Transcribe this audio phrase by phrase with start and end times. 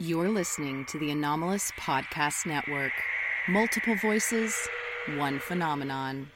[0.00, 2.92] You're listening to the Anomalous Podcast Network.
[3.48, 4.56] Multiple voices,
[5.16, 6.30] one phenomenon.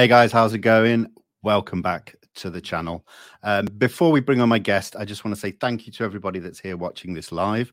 [0.00, 1.12] Hey guys, how's it going?
[1.42, 3.06] Welcome back to the channel.
[3.42, 6.04] Um, before we bring on my guest, I just want to say thank you to
[6.04, 7.70] everybody that's here watching this live,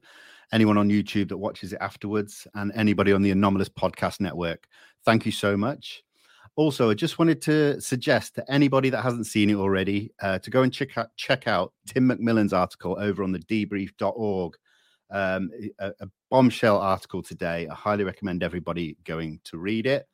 [0.51, 4.67] anyone on YouTube that watches it afterwards, and anybody on the Anomalous Podcast Network.
[5.05, 6.03] Thank you so much.
[6.57, 10.49] Also, I just wanted to suggest to anybody that hasn't seen it already uh, to
[10.49, 14.57] go and check out, check out Tim McMillan's article over on the debrief.org.
[15.11, 17.69] Um, a, a bombshell article today.
[17.71, 20.09] I highly recommend everybody going to read it.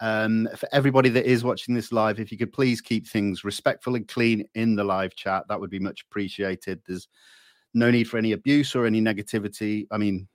[0.00, 3.94] Um, for everybody that is watching this live, if you could please keep things respectful
[3.94, 6.82] and clean in the live chat, that would be much appreciated.
[6.86, 7.08] There's
[7.74, 9.86] no need for any abuse or any negativity.
[9.90, 10.28] I mean,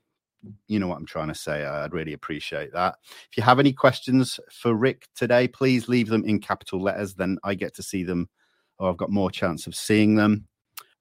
[0.67, 1.65] you know what I'm trying to say.
[1.65, 2.95] I'd really appreciate that.
[3.29, 7.13] If you have any questions for Rick today, please leave them in capital letters.
[7.15, 8.29] Then I get to see them,
[8.77, 10.47] or I've got more chance of seeing them.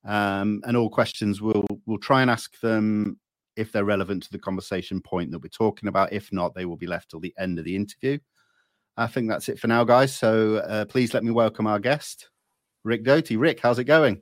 [0.05, 3.19] Um, and all questions we'll we'll try and ask them
[3.56, 6.12] if they're relevant to the conversation point that we're talking about.
[6.12, 8.19] If not, they will be left till the end of the interview.
[8.98, 10.12] I think that's it for now, guys.
[10.12, 12.28] So uh, please let me welcome our guest,
[12.82, 13.36] Rick Doty.
[13.36, 14.20] Rick, how's it going?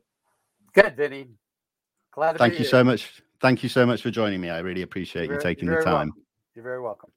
[0.74, 1.28] Good, Vinny.
[2.12, 2.68] Glad to Thank you here.
[2.68, 3.22] so much.
[3.40, 4.50] Thank you so much for joining me.
[4.50, 6.08] I really appreciate you taking the time.
[6.08, 6.12] welcome.
[6.54, 7.10] You're very welcome.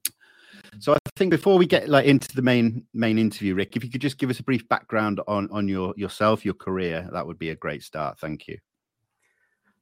[0.78, 3.90] So I think before we get like into the main main interview, Rick, if you
[3.90, 7.38] could just give us a brief background on on your yourself, your career, that would
[7.38, 8.18] be a great start.
[8.18, 8.56] Thank you.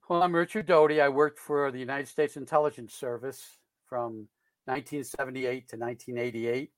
[0.08, 1.00] Well, I'm Richard Doty.
[1.00, 4.26] I worked for the United States Intelligence Service from
[4.66, 6.72] 1978 to 1988.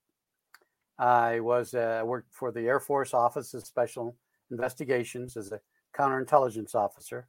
[1.00, 4.15] I was uh, worked for the Air Force Office of Special
[4.50, 5.61] Investigations as a
[5.97, 7.27] counterintelligence officer.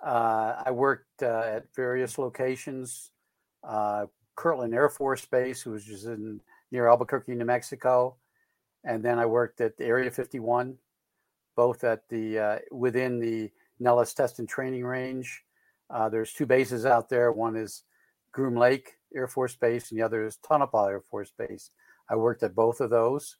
[0.00, 3.10] Uh, I worked uh, at various locations,
[3.68, 4.06] uh,
[4.36, 8.16] Kirtland Air Force Base, which is in near Albuquerque, New Mexico,
[8.84, 10.76] and then I worked at Area 51,
[11.56, 13.50] both at the uh, within the
[13.80, 15.42] Nellis Test and Training Range.
[15.90, 17.32] Uh, there's two bases out there.
[17.32, 17.82] One is
[18.30, 21.70] Groom Lake Air Force Base, and the other is Tonopah Air Force Base.
[22.08, 23.36] I worked at both of those.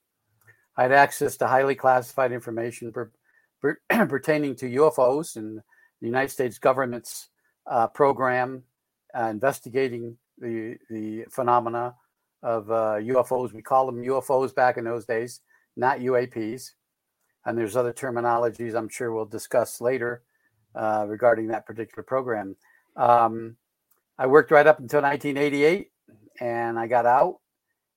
[0.77, 3.11] I had access to highly classified information per,
[3.61, 5.59] per, pertaining to UFOs and
[6.01, 7.29] the United States government's
[7.67, 8.63] uh, program
[9.17, 11.95] uh, investigating the the phenomena
[12.43, 13.53] of uh, UFOs.
[13.53, 15.41] We call them UFOs back in those days,
[15.77, 16.73] not UAPs.
[17.47, 20.23] And there's other terminologies I'm sure we'll discuss later
[20.75, 22.57] uh, regarding that particular program.
[22.97, 23.57] Um,
[24.19, 25.91] I worked right up until 1988,
[26.41, 27.41] and I got out,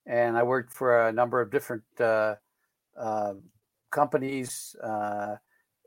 [0.08, 2.36] and I worked for a number of different uh,
[2.98, 3.34] uh,
[3.92, 4.76] companies.
[4.82, 5.36] Uh,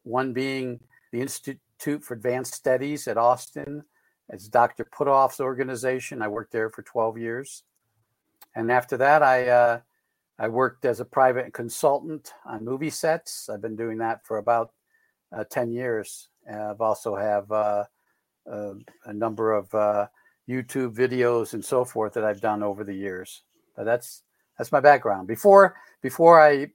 [0.03, 3.82] one being the Institute for Advanced Studies at Austin.
[4.28, 4.84] It's Dr.
[4.84, 6.22] Puthoff's organization.
[6.22, 7.64] I worked there for 12 years,
[8.54, 9.81] and after that, I uh,
[10.38, 13.48] I worked as a private consultant on movie sets.
[13.48, 14.72] I've been doing that for about
[15.37, 16.28] uh, 10 years.
[16.47, 17.87] And I've also have a
[19.12, 19.69] number of
[20.48, 23.42] YouTube videos and so forth that I've done over the years.
[23.84, 24.22] That's
[24.58, 25.26] that's my background.
[25.26, 26.68] Before before I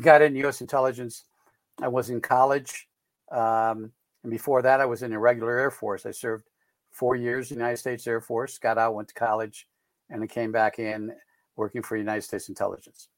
[0.00, 0.60] got in U.S.
[0.60, 1.24] intelligence,
[1.80, 2.88] I was in college,
[3.30, 3.92] um,
[4.22, 6.06] and before that, I was in the regular Air Force.
[6.06, 6.48] I served
[6.90, 8.58] four years in the United States Air Force.
[8.58, 9.68] Got out, went to college,
[10.10, 11.12] and I came back in
[11.56, 13.08] working for United States intelligence.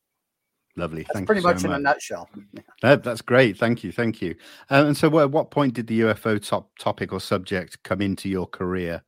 [0.77, 1.03] Lovely.
[1.03, 2.29] That's Thank pretty you so much in a nutshell.
[2.83, 3.59] No, that's great.
[3.59, 3.93] Thank you.
[3.93, 4.35] Thank you.
[4.71, 8.27] Um, and so, at what point did the UFO top topic or subject come into
[8.27, 9.03] your career?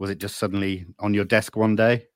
[0.00, 2.06] Was it just suddenly on your desk one day?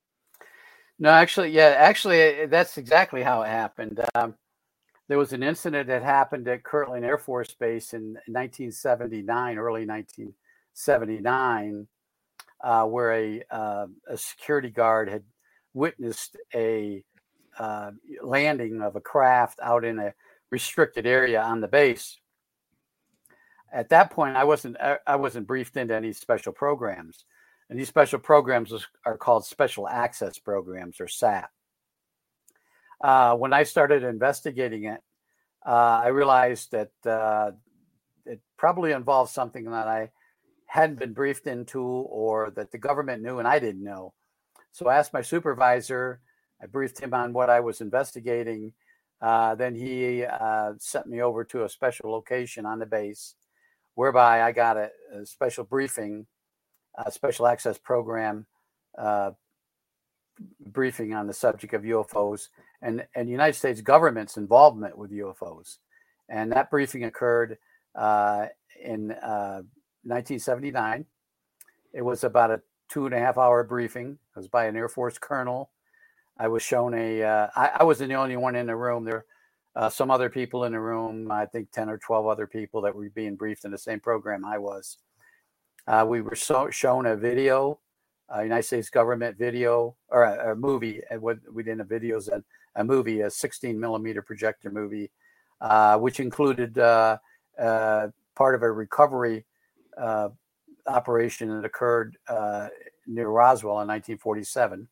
[0.98, 4.00] No, actually, yeah, actually, uh, that's exactly how it happened.
[4.14, 4.34] Um,
[5.08, 11.86] there was an incident that happened at Kirtland Air Force Base in 1979, early 1979,
[12.64, 15.22] uh, where a uh, a security guard had
[15.74, 17.04] witnessed a
[17.58, 17.90] uh,
[18.22, 20.14] landing of a craft out in a
[20.50, 22.18] restricted area on the base.
[23.72, 27.26] At that point, I wasn't I wasn't briefed into any special programs,
[27.68, 28.72] and these special programs
[29.04, 31.50] are called special access programs or SAP.
[33.00, 35.00] Uh, when I started investigating it,
[35.66, 37.50] uh, I realized that uh,
[38.24, 40.10] it probably involved something that I
[40.66, 44.14] hadn't been briefed into or that the government knew and I didn't know.
[44.72, 46.20] So I asked my supervisor,
[46.62, 48.72] I briefed him on what I was investigating.
[49.20, 53.34] Uh, then he uh, sent me over to a special location on the base,
[53.94, 56.26] whereby I got a, a special briefing,
[57.04, 58.46] a special access program
[58.98, 59.32] uh,
[60.66, 62.48] briefing on the subject of UFOs
[62.82, 65.78] and, and United States government's involvement with UFOs.
[66.28, 67.58] And that briefing occurred
[67.94, 68.46] uh,
[68.82, 71.00] in 1979.
[71.00, 71.04] Uh,
[71.92, 74.18] it was about a two and a half hour briefing.
[74.36, 75.70] It was by an Air Force colonel.
[76.38, 77.22] I was shown a.
[77.22, 79.04] Uh, I, I wasn't the only one in the room.
[79.04, 79.24] There
[79.76, 82.94] uh, some other people in the room, I think 10 or 12 other people that
[82.94, 84.96] were being briefed in the same program I was.
[85.86, 87.78] Uh, we were so, shown a video,
[88.28, 91.00] a United States government video, or a, a movie.
[91.18, 92.42] What we did a videos, a,
[92.74, 95.10] a movie, a 16 millimeter projector movie,
[95.60, 97.18] uh, which included uh,
[97.58, 99.44] uh, part of a recovery
[99.96, 100.28] uh,
[100.86, 102.68] operation that occurred uh,
[103.06, 104.88] near Roswell in 1947.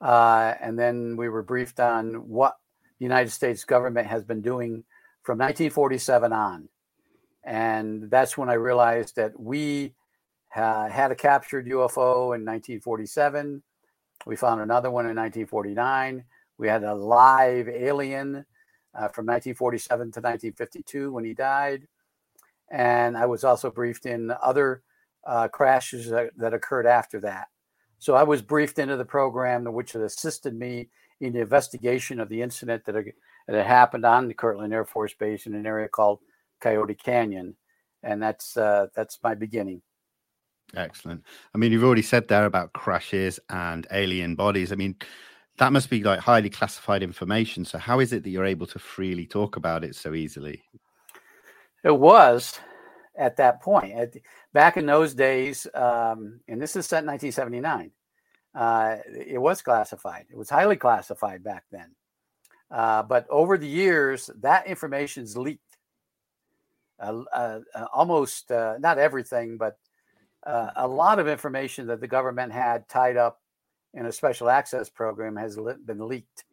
[0.00, 2.56] Uh, and then we were briefed on what
[2.98, 4.84] the United States government has been doing
[5.22, 6.68] from 1947 on.
[7.44, 9.94] And that's when I realized that we
[10.54, 13.62] uh, had a captured UFO in 1947.
[14.26, 16.24] We found another one in 1949.
[16.58, 18.44] We had a live alien
[18.94, 21.88] uh, from 1947 to 1952 when he died.
[22.70, 24.82] And I was also briefed in other
[25.26, 27.48] uh, crashes that, that, occurred after that.
[27.98, 30.88] So I was briefed into the program, which had assisted me
[31.20, 35.14] in the investigation of the incident that, that had happened on the Kirtland Air Force
[35.14, 36.18] Base in an area called
[36.62, 37.56] Coyote Canyon,
[38.02, 39.82] and that's uh, that's my beginning.
[40.74, 41.22] Excellent.
[41.54, 44.72] I mean, you've already said there about crashes and alien bodies.
[44.72, 44.96] I mean,
[45.58, 47.64] that must be like highly classified information.
[47.64, 50.62] So, how is it that you're able to freely talk about it so easily?
[51.84, 52.58] It was
[53.16, 53.92] at that point.
[53.92, 54.14] At,
[54.52, 57.90] back in those days, um, and this is set in 1979,
[58.54, 60.26] uh, it was classified.
[60.30, 61.94] It was highly classified back then.
[62.70, 65.71] Uh, but over the years, that information's leaked.
[67.02, 69.76] Uh, uh, uh almost uh, not everything, but
[70.76, 73.40] a lot of information that the government had tied up
[73.94, 76.44] in a special access program has been leaked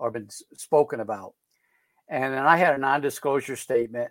[0.00, 1.34] or been spoken about.
[2.08, 4.10] And then I had a non-disclosure statement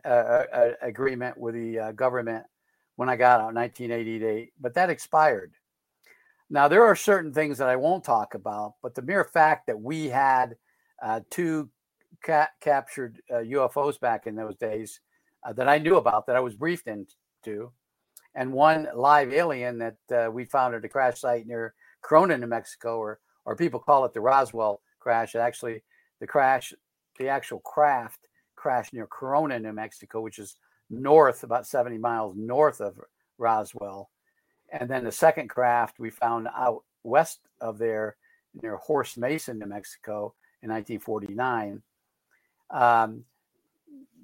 [0.81, 2.45] agreement with the government
[2.95, 5.53] when I got out in 1988, but that expired.
[6.49, 9.79] Now, there are certain things that I won't talk about, but the mere fact that
[9.79, 10.55] we had
[11.01, 11.69] uh, two
[12.23, 15.01] ca- captured uh, UFOs back in those days
[15.47, 17.71] uh, that I knew about, that I was briefed into,
[18.35, 22.47] and one live alien that uh, we found at a crash site near Corona, New
[22.47, 25.35] Mexico, or, or people call it the Roswell crash.
[25.35, 25.81] Actually,
[26.19, 26.73] the crash,
[27.17, 30.57] the actual craft crashed near Corona, New Mexico, which is
[30.89, 32.99] north, about 70 miles north of
[33.37, 34.09] Roswell
[34.69, 38.17] and then the second craft we found out west of there
[38.61, 41.81] near Horse Mason, New Mexico in 1949.
[42.69, 43.23] Um,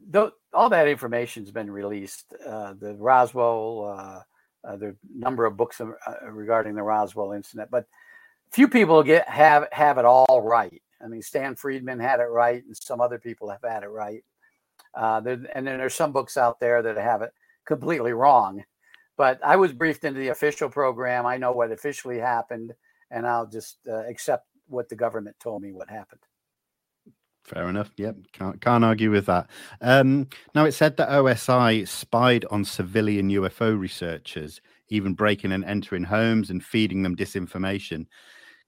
[0.10, 2.34] though, all that information has been released.
[2.46, 5.92] Uh, the Roswell, uh, uh, the number of books uh,
[6.30, 7.86] regarding the Roswell incident, but
[8.52, 10.82] few people get have have it all right.
[11.04, 14.24] I mean, Stan Friedman had it right, and some other people have had it right.
[14.94, 17.34] Uh, and then there's some books out there that have it
[17.66, 18.64] completely wrong.
[19.18, 21.26] But I was briefed into the official program.
[21.26, 22.74] I know what officially happened,
[23.12, 26.22] and I'll just uh, accept what the government told me what happened.
[27.44, 27.92] Fair enough.
[27.98, 29.50] Yep, can't can't argue with that.
[29.82, 36.06] Um, now it said that OSI spied on civilian UFO researchers, even breaking and entering
[36.06, 38.06] homes and feeding them disinformation.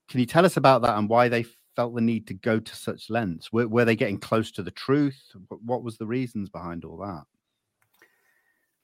[0.10, 2.76] Can you tell us about that and why they felt the need to go to
[2.76, 3.52] such lengths?
[3.52, 5.20] Were, were they getting close to the truth?
[5.50, 7.24] What was the reasons behind all that?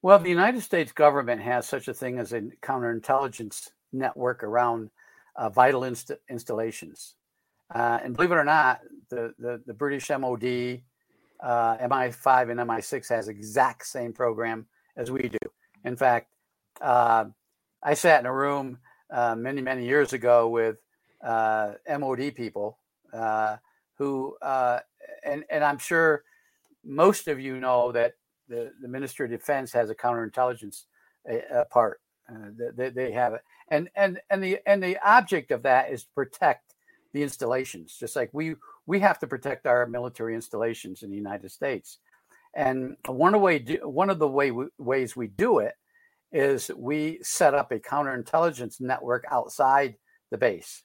[0.02, 4.90] Well, the United States government has such a thing as a counterintelligence network around
[5.36, 7.16] uh, vital inst- installations.
[7.74, 10.82] Uh, and believe it or not, the, the, the British MOD,
[11.42, 15.38] uh, MI5 and MI6 has exact same program as we do.
[15.86, 16.28] In fact,
[16.82, 17.26] uh,
[17.84, 18.80] I sat in a room
[19.12, 20.78] uh, many, many years ago with
[21.24, 22.78] uh, MOD people
[23.98, 26.24] who, and, and I'm sure
[26.84, 28.14] most of you know that
[28.48, 30.84] the, the Ministry of Defense has a counterintelligence
[31.30, 32.02] uh, part.
[32.30, 36.04] Uh, they, they have it, and and and the and the object of that is
[36.04, 36.71] to protect
[37.14, 41.52] the installations, just like we we have to protect our military installations in the United
[41.52, 42.00] States.
[42.56, 45.76] And one of the way one of the way ways we do it
[46.32, 49.96] is we set up a counterintelligence network outside
[50.32, 50.84] the base,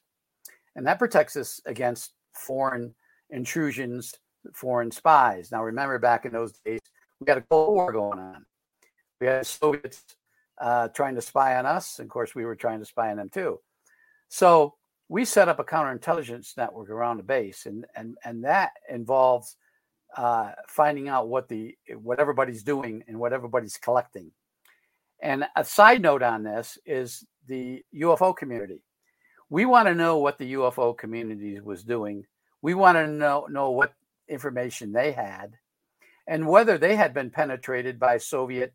[0.75, 2.93] and that protects us against foreign
[3.29, 4.13] intrusions,
[4.53, 5.51] foreign spies.
[5.51, 6.81] Now, remember back in those days,
[7.19, 8.45] we had a Cold War going on.
[9.19, 10.03] We had Soviets
[10.59, 11.99] uh, trying to spy on us.
[11.99, 13.59] Of course, we were trying to spy on them too.
[14.29, 14.75] So
[15.09, 19.55] we set up a counterintelligence network around the base, and and and that involves
[20.15, 24.31] uh, finding out what the what everybody's doing and what everybody's collecting.
[25.21, 28.81] And a side note on this is the UFO community.
[29.49, 32.25] We want to know what the UFO community was doing.
[32.61, 33.93] We want to know know what
[34.27, 35.53] information they had,
[36.27, 38.73] and whether they had been penetrated by Soviet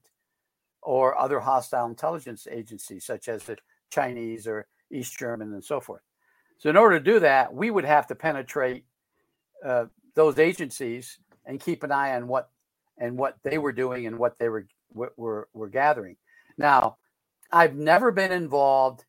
[0.82, 3.56] or other hostile intelligence agencies, such as the
[3.90, 6.02] Chinese or East German and so forth.
[6.62, 8.84] So, in order to do that, we would have to penetrate
[9.66, 12.50] uh, those agencies and keep an eye on what
[12.96, 16.14] and what they were doing and what they were were were gathering.
[16.56, 16.98] Now,
[17.50, 19.04] I've never been involved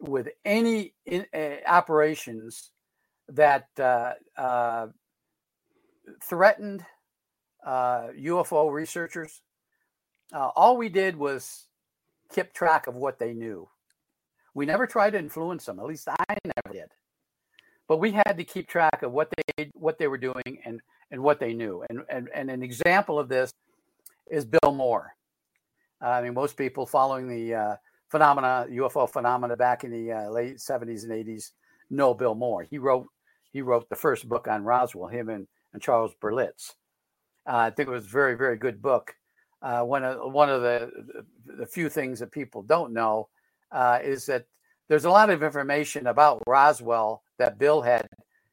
[0.00, 2.72] with any in, uh, operations
[3.28, 4.88] that uh, uh
[6.24, 6.84] threatened
[7.64, 9.42] UFO uh, researchers.
[10.32, 11.66] Uh, all we did was
[12.34, 13.68] keep track of what they knew.
[14.54, 15.78] We never tried to influence them.
[15.78, 16.88] At least I never did.
[17.88, 20.80] But we had to keep track of what they what they were doing and
[21.10, 21.84] and what they knew.
[21.90, 23.52] And and, and an example of this
[24.30, 25.14] is Bill Moore.
[26.02, 27.76] Uh, I mean, most people following the uh,
[28.08, 31.50] phenomena, UFO phenomena back in the uh, late 70s and 80s
[31.90, 32.62] know Bill Moore.
[32.62, 33.06] He wrote
[33.52, 35.08] he wrote the first book on Roswell.
[35.08, 36.74] Him and, and Charles Berlitz.
[37.46, 39.14] Uh, I think it was a very very good book.
[39.62, 40.90] Uh, one of one of the
[41.44, 43.28] the few things that people don't know
[43.72, 44.46] uh, is that
[44.88, 48.08] there's a lot of information about Roswell that Bill had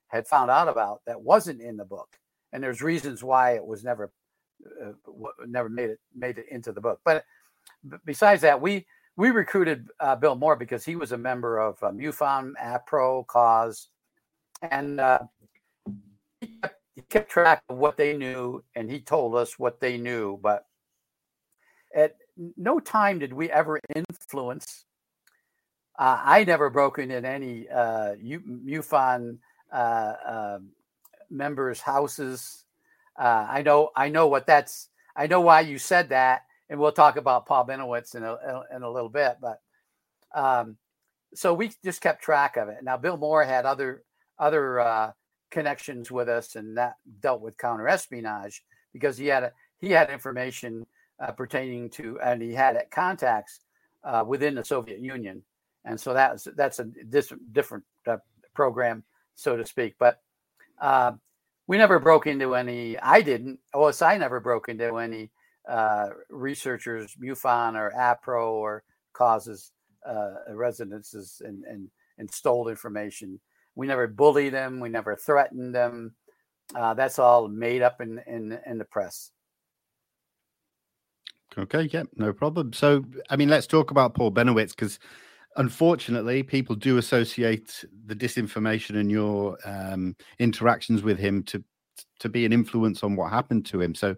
[0.07, 2.17] had found out about that wasn't in the book,
[2.53, 4.11] and there's reasons why it was never
[4.83, 4.91] uh,
[5.45, 6.99] never made it made it into the book.
[7.03, 7.23] But
[8.05, 11.97] besides that, we we recruited uh, Bill Moore because he was a member of um,
[11.97, 13.87] MUFON, APRO, CAUSE,
[14.61, 15.19] and uh,
[16.39, 19.97] he, kept, he kept track of what they knew, and he told us what they
[19.97, 20.37] knew.
[20.37, 20.65] But
[21.95, 22.15] at
[22.55, 24.85] no time did we ever influence
[25.97, 29.39] uh, I never broke in any uh, MUFON
[29.71, 30.69] uh, um,
[31.29, 32.63] members' houses.
[33.17, 34.89] Uh, I know, I know what that's.
[35.15, 38.37] I know why you said that, and we'll talk about Paul Bennewitz in a
[38.75, 39.37] in a little bit.
[39.41, 39.59] But
[40.35, 40.77] um,
[41.33, 42.83] so we just kept track of it.
[42.83, 44.03] Now, Bill Moore had other
[44.37, 45.11] other uh,
[45.49, 48.63] connections with us, and that dealt with counter espionage
[48.93, 50.85] because he had a, he had information
[51.19, 53.61] uh, pertaining to, and he had contacts
[54.27, 55.43] within the Soviet Union
[55.87, 56.85] and so that's that's a
[57.51, 58.17] different uh,
[58.53, 59.03] program,
[59.35, 59.95] so to speak.
[59.97, 60.21] But
[60.81, 61.13] uh,
[61.65, 62.99] we never broke into any.
[62.99, 63.59] I didn't.
[63.73, 65.31] OSI never broke into any
[65.67, 69.71] uh, researchers, MUFON or APRO or CAUSE's
[70.05, 73.39] uh, residences and, and and stole information.
[73.75, 74.79] We never bullied them.
[74.79, 76.15] We never threatened them.
[76.75, 79.31] Uh, that's all made up in in in the press.
[81.57, 82.71] Okay, yeah, no problem.
[82.73, 84.99] So, I mean, let's talk about Paul Bennewitz because
[85.57, 91.63] unfortunately, people do associate the disinformation and your um, interactions with him to
[92.19, 93.93] to be an influence on what happened to him.
[93.93, 94.15] So,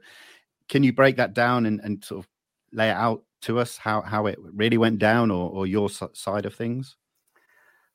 [0.68, 2.30] can you break that down and, and sort of
[2.72, 6.46] lay it out to us how how it really went down, or, or your side
[6.46, 6.96] of things?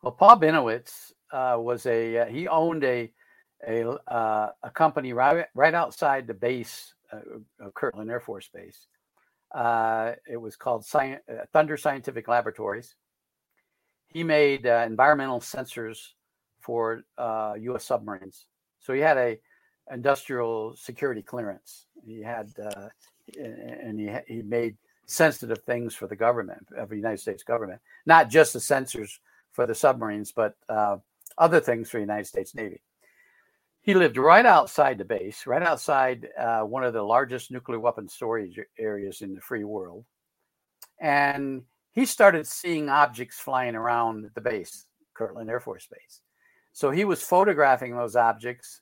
[0.03, 3.13] Well, Paul Bennewitz uh, was a uh, he owned a
[3.67, 7.21] a uh, a company right right outside the base uh,
[7.61, 8.87] of Kirtland Air Force Base.
[9.55, 12.97] Uh, it was called Sci- uh, Thunder Scientific Laboratories
[14.15, 16.13] he made uh, environmental sensors
[16.61, 17.85] for uh, U.S.
[17.85, 18.47] submarines.
[18.81, 19.39] So he had a
[19.93, 21.87] industrial security clearance.
[22.07, 22.89] He had uh,
[23.37, 28.31] and he he made sensitive things for the government of the United States government, not
[28.31, 29.19] just the sensors
[29.53, 30.97] for the submarines, but uh,
[31.37, 32.81] other things for the United States Navy.
[33.83, 38.09] He lived right outside the base, right outside uh, one of the largest nuclear weapon
[38.09, 40.05] storage areas in the free world,
[41.01, 41.65] and
[41.95, 46.21] he started seeing objects flying around the base, Kirtland Air Force Base.
[46.73, 48.81] So he was photographing those objects.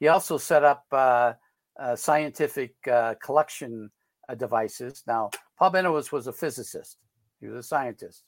[0.00, 1.34] He also set up uh,
[1.78, 3.90] uh, scientific uh, collection
[4.28, 5.04] uh, devices.
[5.06, 6.98] Now, Paul Bennewitz was a physicist,
[7.40, 8.24] he was a scientist.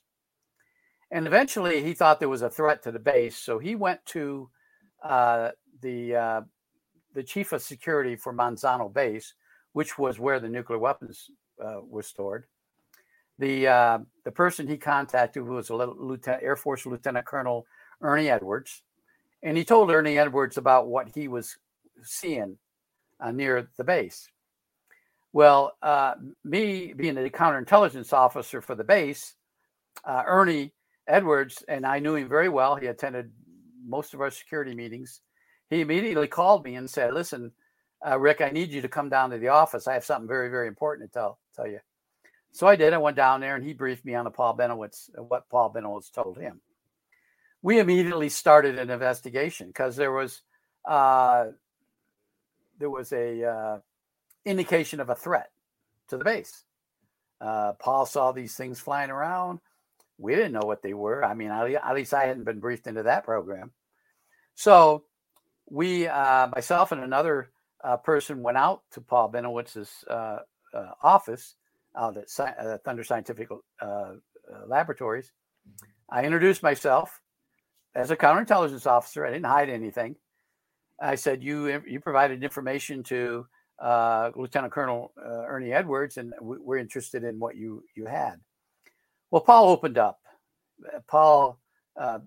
[1.10, 3.36] And eventually he thought there was a threat to the base.
[3.36, 4.48] So he went to
[5.02, 5.50] uh,
[5.82, 6.40] the, uh,
[7.14, 9.34] the chief of security for Manzano Base,
[9.72, 11.30] which was where the nuclear weapons
[11.88, 12.46] were stored
[13.40, 17.66] the uh, the person he contacted was a lieutenant, Air Force Lieutenant Colonel
[18.02, 18.82] Ernie Edwards,
[19.42, 21.56] And he told Ernie Edwards about what he was
[22.02, 22.58] seeing
[23.18, 24.28] uh, near the base.
[25.32, 29.36] Well, uh, me being the counterintelligence officer for the base,
[30.04, 30.74] uh, Ernie
[31.06, 32.76] Edwards, and I knew him very well.
[32.76, 33.30] He attended
[33.86, 35.20] most of our security meetings.
[35.70, 37.52] He immediately called me and said, "Listen,
[38.06, 39.86] uh, Rick, I need you to come down to the office.
[39.86, 41.80] I have something very, very important to tell tell you."
[42.52, 42.92] So I did.
[42.92, 46.12] I went down there, and he briefed me on the Paul Bennewitz, what Paul Bennewitz
[46.12, 46.60] told him.
[47.62, 50.42] We immediately started an investigation because there was
[50.84, 51.46] uh,
[52.78, 53.78] there was a uh,
[54.44, 55.50] indication of a threat
[56.08, 56.64] to the base.
[57.40, 59.60] Uh, Paul saw these things flying around.
[60.18, 61.24] We didn't know what they were.
[61.24, 63.72] I mean, at least I hadn't been briefed into that program.
[64.54, 65.04] So
[65.70, 67.50] we, uh, myself and another
[67.82, 70.40] uh, person, went out to Paul Bennewitz's uh,
[70.74, 71.54] uh, office
[71.96, 73.48] out at Sci- Thunder Scientific
[74.66, 75.32] Laboratories.
[76.10, 77.20] I introduced myself
[77.94, 79.26] as a counterintelligence officer.
[79.26, 80.16] I didn't hide anything.
[81.00, 83.46] I said, "You you provided information to
[83.78, 88.40] uh, Lieutenant Colonel uh, Ernie Edwards, and we're interested in what you you had."
[89.30, 90.18] Well, Paul opened up.
[91.06, 91.58] Paul
[91.98, 92.18] uh,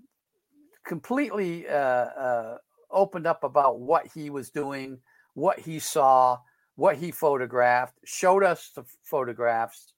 [0.85, 2.57] completely uh, uh,
[2.91, 4.99] opened up about what he was doing,
[5.33, 6.39] what he saw,
[6.75, 9.93] what he photographed, showed us the photographs,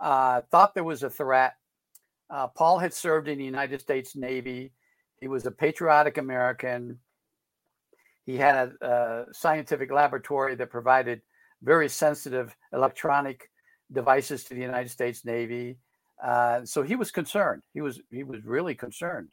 [0.00, 1.54] uh, thought there was a threat.
[2.54, 4.72] Paul had served in the United States Navy.
[5.20, 6.98] He was a patriotic American.
[8.24, 11.22] He had a, a scientific laboratory that provided
[11.62, 13.50] very sensitive electronic
[13.92, 15.78] devices to the United States Navy.
[16.22, 17.62] Uh, so he was concerned.
[17.74, 19.28] He was he was really concerned.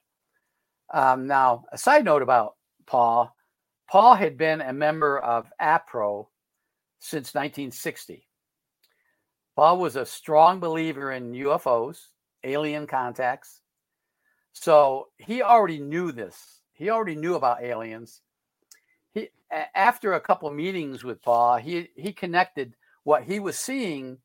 [0.94, 2.56] Um, now, a side note about
[2.86, 3.36] Paul:
[3.90, 6.28] Paul had been a member of APRO
[7.06, 8.28] since 1960.
[9.56, 12.08] Paul was a strong believer in UFOs,
[12.44, 13.62] alien contacts.
[14.54, 16.62] So he already knew this.
[16.74, 18.22] He already knew about aliens
[19.16, 19.30] he
[19.74, 24.20] after a couple meetings with Paul, he he connected what he was seeing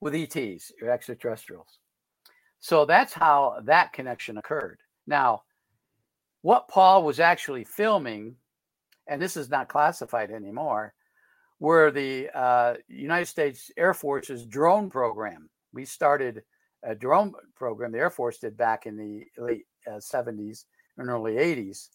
[0.00, 1.78] with ETs or extraterrestrials.
[2.58, 4.80] So that's how that connection occurred.
[5.06, 5.42] Now,
[6.42, 8.36] what Paul was actually filming,
[9.06, 10.94] and this is not classified anymore,
[11.60, 15.48] were the uh, United States Air Force's drone program.
[15.72, 16.42] We started
[16.82, 20.64] a drone program, the Air Force did back in the late uh, 70s
[20.96, 21.88] and early 80s.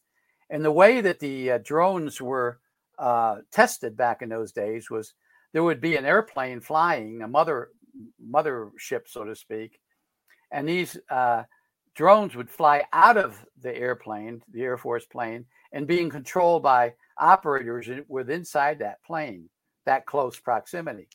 [0.49, 2.59] And the way that the uh, drones were
[2.99, 5.13] uh, tested back in those days was
[5.53, 7.69] there would be an airplane flying, a mother
[8.23, 9.79] mothership, so to speak,
[10.51, 11.43] and these uh,
[11.95, 16.93] drones would fly out of the airplane, the Air Force plane, and being controlled by
[17.17, 19.49] operators within inside that plane,
[19.85, 21.07] that close proximity.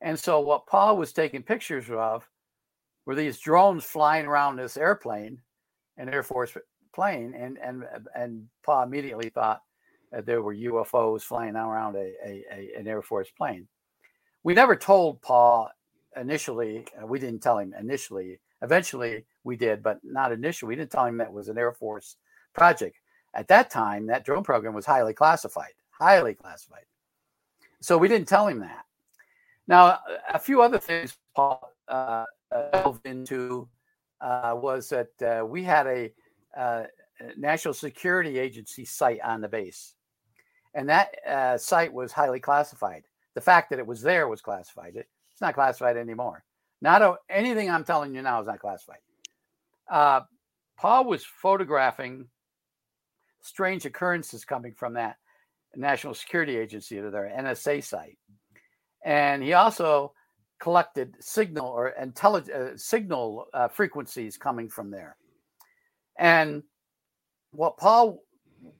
[0.00, 2.28] And so, what Paul was taking pictures of
[3.04, 5.40] were these drones flying around this airplane,
[5.96, 6.56] an Air Force
[6.94, 9.62] plane, and and and Paul immediately thought
[10.12, 13.66] that there were UFOs flying around a, a, a an Air Force plane.
[14.44, 15.70] We never told Paul
[16.16, 16.86] initially.
[17.00, 18.40] Uh, we didn't tell him initially.
[18.62, 20.68] Eventually, we did, but not initially.
[20.68, 22.16] We didn't tell him that was an Air Force
[22.54, 22.96] project.
[23.38, 26.86] At that time, that drone program was highly classified, highly classified.
[27.80, 28.84] So we didn't tell him that.
[29.68, 30.00] Now,
[30.34, 32.24] a few other things Paul uh,
[32.72, 33.68] delved into
[34.20, 36.12] uh, was that uh, we had a
[36.56, 36.82] uh,
[37.36, 39.94] National Security Agency site on the base.
[40.74, 43.04] And that uh, site was highly classified.
[43.34, 44.96] The fact that it was there was classified.
[44.96, 46.42] It, it's not classified anymore.
[46.82, 48.98] Not a, anything I'm telling you now is not classified.
[49.88, 50.22] Uh,
[50.76, 52.26] Paul was photographing
[53.40, 55.16] strange occurrences coming from that
[55.76, 58.18] National Security Agency to their NSA site.
[59.04, 60.12] And he also
[60.60, 65.16] collected signal or intelligent uh, signal uh, frequencies coming from there.
[66.18, 66.64] And
[67.52, 68.22] what Paul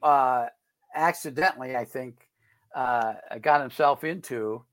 [0.02, 0.46] uh,
[0.94, 2.28] accidentally, I think,
[2.74, 4.64] uh, got himself into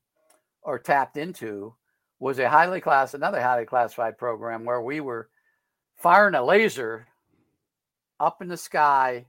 [0.62, 1.74] or tapped into
[2.18, 5.28] was a highly class, another highly classified program where we were
[5.96, 7.06] firing a laser
[8.18, 9.26] up in the sky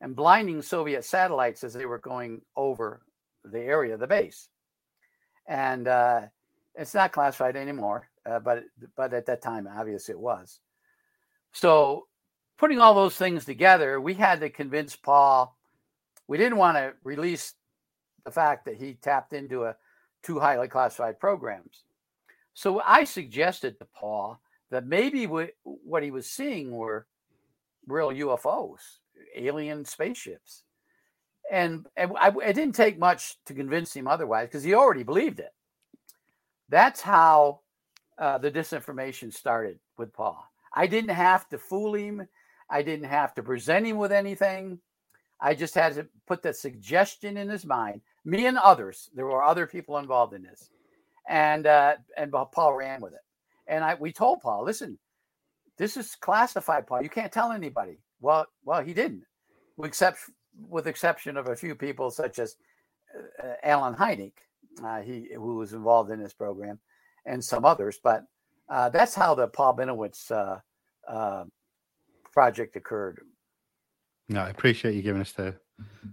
[0.00, 3.02] and blinding Soviet satellites as they were going over
[3.44, 4.48] the area of the base.
[5.46, 6.22] And uh,
[6.74, 8.64] it's not classified anymore, uh, but
[8.96, 10.60] but at that time, obviously, it was.
[11.52, 12.06] So
[12.58, 15.56] putting all those things together, we had to convince Paul.
[16.28, 17.54] We didn't want to release
[18.24, 19.76] the fact that he tapped into a
[20.22, 21.84] two highly classified programs.
[22.54, 27.06] So I suggested to Paul that maybe what he was seeing were
[27.86, 28.98] real UFOs,
[29.36, 30.62] alien spaceships.
[31.50, 35.40] And, and I, it didn't take much to convince him otherwise because he already believed
[35.40, 35.52] it.
[36.68, 37.60] That's how
[38.18, 40.44] uh, the disinformation started with Paul.
[40.72, 42.28] I didn't have to fool him
[42.70, 44.78] I didn't have to present him with anything.
[45.40, 48.00] I just had to put the suggestion in his mind.
[48.24, 49.10] Me and others.
[49.14, 50.70] There were other people involved in this,
[51.28, 53.20] and uh, and Paul ran with it.
[53.66, 54.98] And I we told Paul, listen,
[55.78, 57.02] this is classified, Paul.
[57.02, 57.98] You can't tell anybody.
[58.20, 59.24] Well, well, he didn't,
[59.76, 60.18] with except
[60.68, 62.56] with exception of a few people such as
[63.14, 64.32] uh, uh Allen Hynek,
[64.84, 66.78] uh, he who was involved in this program,
[67.26, 67.98] and some others.
[68.02, 68.24] But
[68.68, 70.58] uh, that's how the Paul Bennewitz uh,
[71.08, 71.44] uh,
[72.32, 73.20] project occurred.
[74.28, 75.56] No, I appreciate you giving us the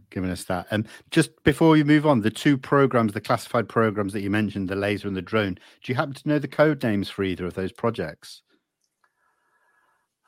[0.09, 0.67] giving us that.
[0.71, 4.69] And just before we move on, the two programs, the classified programs that you mentioned,
[4.69, 7.45] the laser and the drone, do you happen to know the code names for either
[7.45, 8.41] of those projects?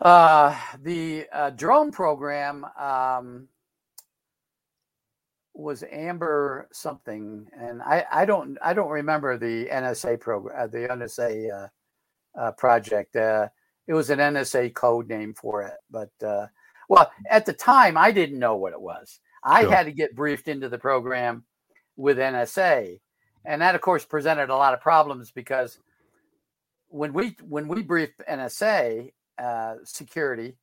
[0.02, 3.48] Uh, the uh, drone program um,
[5.54, 10.88] was Amber something, and I, I don't I don't remember the NSA program, uh, the
[10.88, 13.18] NSA uh, uh, project.
[13.18, 13.50] Uh,
[13.88, 16.48] it was an NSA code name for it, but uh,
[16.88, 19.20] well, at the time I didn't know what it was.
[19.44, 19.72] I sure.
[19.72, 21.44] had to get briefed into the program
[21.98, 23.02] with NSA,
[23.44, 25.78] and that of course presented a lot of problems because
[26.88, 30.56] when we when we briefed NSA uh, security,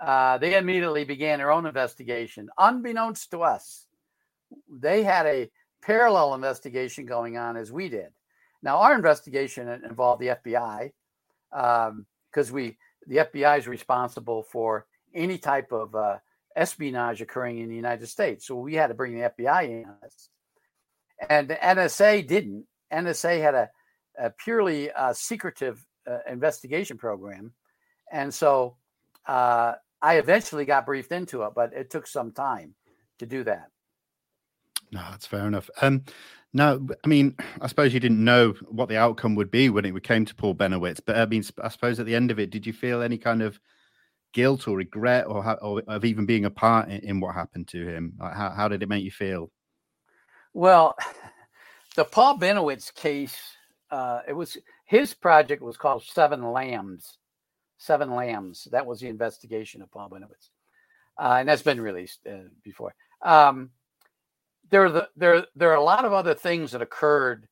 [0.00, 3.86] uh, they immediately began their own investigation, unbeknownst to us
[4.68, 5.50] they had a
[5.82, 8.08] parallel investigation going on as we did.
[8.62, 10.92] Now, our investigation involved the FBI
[11.50, 16.18] because um, we the FBI is responsible for any type of uh,
[16.54, 18.46] espionage occurring in the United States.
[18.46, 19.86] So we had to bring the FBI in.
[21.28, 22.66] And the NSA didn't.
[22.92, 23.70] NSA had a,
[24.18, 27.54] a purely uh, secretive uh, investigation program.
[28.10, 28.76] And so
[29.26, 32.74] uh, I eventually got briefed into it, but it took some time
[33.18, 33.68] to do that.
[34.92, 35.70] No, that's fair enough.
[35.80, 36.04] Um,
[36.52, 40.02] now, I mean, I suppose you didn't know what the outcome would be when it
[40.02, 42.66] came to Paul Bennewitz, but I mean, I suppose at the end of it, did
[42.66, 43.60] you feel any kind of
[44.32, 47.86] guilt or regret or, or of even being a part in, in what happened to
[47.86, 48.14] him?
[48.18, 49.50] Like how, how did it make you feel?
[50.52, 50.96] Well,
[51.96, 53.36] the Paul Bennewitz case,
[53.92, 57.18] uh, it was his project was called Seven Lambs.
[57.80, 58.68] Seven Lambs.
[58.70, 60.50] That was the investigation of Paul Bennewitz.
[61.18, 62.94] Uh, and that's been released uh, before.
[63.22, 63.70] Um,
[64.70, 67.48] there are the, there there are a lot of other things that occurred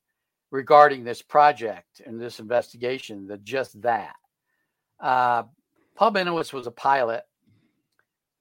[0.51, 4.17] regarding this project and this investigation than just that.
[5.01, 5.45] Uh,
[5.97, 7.25] Paul Bennewitz was a pilot.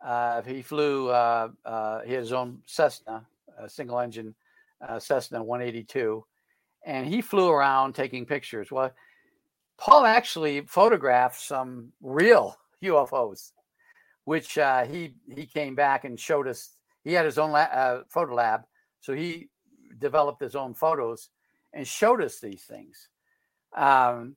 [0.06, 3.26] Uh, he flew uh, uh, his own Cessna,
[3.58, 4.36] a single engine
[5.00, 6.24] Cessna 182,
[6.86, 8.72] and he flew around taking pictures.
[8.72, 8.92] Well,
[9.78, 13.52] Paul actually photographed some real UFOs,
[14.26, 16.72] which uh, he he came back and showed us
[17.04, 18.62] he had his own la- uh, photo lab,
[19.00, 19.50] so he
[20.00, 21.30] developed his own photos
[21.74, 23.10] and showed us these things.
[23.76, 24.36] Um,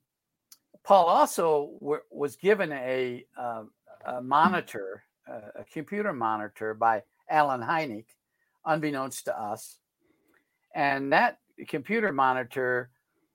[0.83, 3.63] Paul also w- was given a, uh,
[4.05, 8.05] a monitor, a computer monitor by Allen Hynek,
[8.65, 9.77] unbeknownst to us,
[10.73, 12.89] and that computer monitor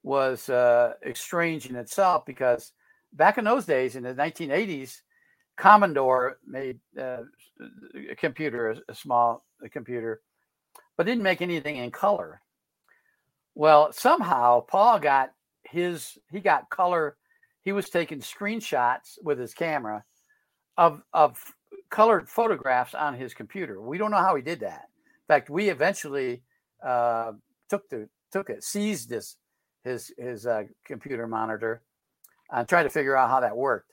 [0.07, 2.71] was uh, strange in itself because
[3.13, 5.01] back in those days, in the 1980s,
[5.57, 7.23] Commodore made uh,
[8.13, 10.21] a computer, a, small computer,
[10.97, 12.41] but didn't make anything in color.
[13.57, 15.33] Well, somehow Paul got
[15.65, 17.17] his he got color.
[17.63, 20.05] He was taking screenshots with his camera
[20.77, 21.43] of of
[21.91, 23.81] colored photographs on his computer.
[23.81, 24.85] We don't know how he did that.
[24.85, 26.43] In fact, we eventually
[26.85, 27.33] uh,
[27.69, 29.37] took the took it, seized this
[29.87, 31.83] his his uh, computer monitor,
[32.51, 33.93] and tried to figure out how that worked.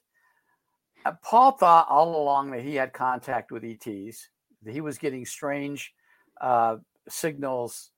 [1.05, 4.29] Uh, Paul thought all along that he had contact with ETs.
[4.63, 5.93] That he was getting strange
[6.39, 6.77] uh,
[7.09, 7.91] signals,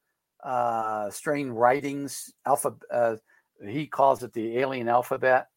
[0.43, 2.73] uh, strange writings, alpha.
[2.91, 3.15] Uh,
[3.67, 5.47] he calls it the alien alphabet.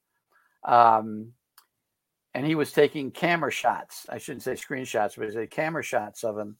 [0.65, 1.33] Um,
[2.35, 4.07] and he was taking camera shots.
[4.09, 6.57] I shouldn't say screenshots, but say camera shots of him.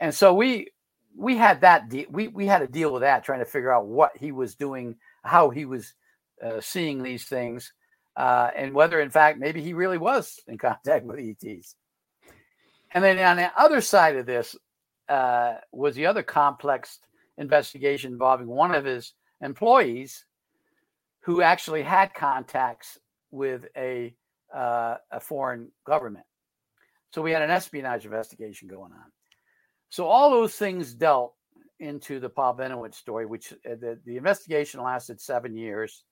[0.00, 0.68] And so we
[1.16, 3.86] we had that de- we we had to deal with that, trying to figure out
[3.86, 5.94] what he was doing, how he was
[6.42, 7.72] uh, seeing these things
[8.18, 11.76] uh, and whether, in fact, maybe he really was in contact with ETs.
[12.90, 14.56] And then on the other side of this
[15.08, 16.98] uh, was the other complex
[17.38, 20.24] investigation involving one of his employees
[21.20, 22.98] who actually had contacts
[23.30, 24.12] with a,
[24.52, 26.26] uh, a foreign government.
[27.12, 29.12] So we had an espionage investigation going on.
[29.90, 31.34] So all those things dealt
[31.80, 36.04] into the Paul Bennewitz story, which uh, the, the investigation lasted seven years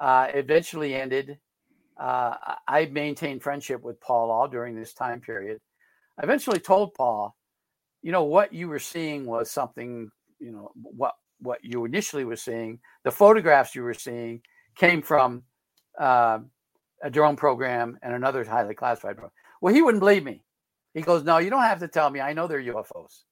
[0.00, 1.38] uh, eventually ended.
[2.00, 2.34] Uh,
[2.66, 5.60] I maintained friendship with Paul all during this time period.
[6.18, 7.36] I eventually told Paul,
[8.02, 12.36] you know, what you were seeing was something, you know, what what you initially were
[12.36, 14.40] seeing, the photographs you were seeing
[14.76, 15.42] came from
[15.98, 16.38] uh,
[17.02, 19.32] a drone program and another highly classified program.
[19.60, 20.44] Well, he wouldn't believe me.
[20.94, 22.20] He goes, "No, you don't have to tell me.
[22.20, 23.22] I know they're UFOs."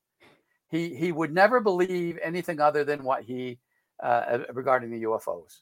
[0.69, 3.59] He he would never believe anything other than what he
[4.03, 5.59] uh, regarding the UFOs.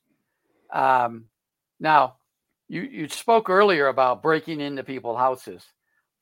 [0.73, 1.25] Um,
[1.81, 2.17] now,
[2.69, 5.65] you you spoke earlier about breaking into people's houses.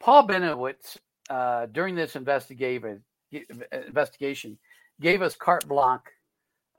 [0.01, 3.03] Paul Bennewitz, uh, during this investigation,
[3.73, 4.59] investigation,
[5.01, 6.03] gave us carte blanche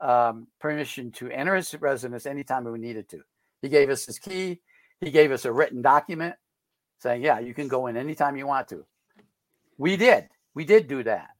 [0.00, 3.20] um, permission to enter his residence anytime we needed to.
[3.62, 4.60] He gave us his key.
[5.00, 6.36] He gave us a written document
[6.98, 8.84] saying, "Yeah, you can go in anytime you want to."
[9.78, 10.28] We did.
[10.54, 11.30] We did do that.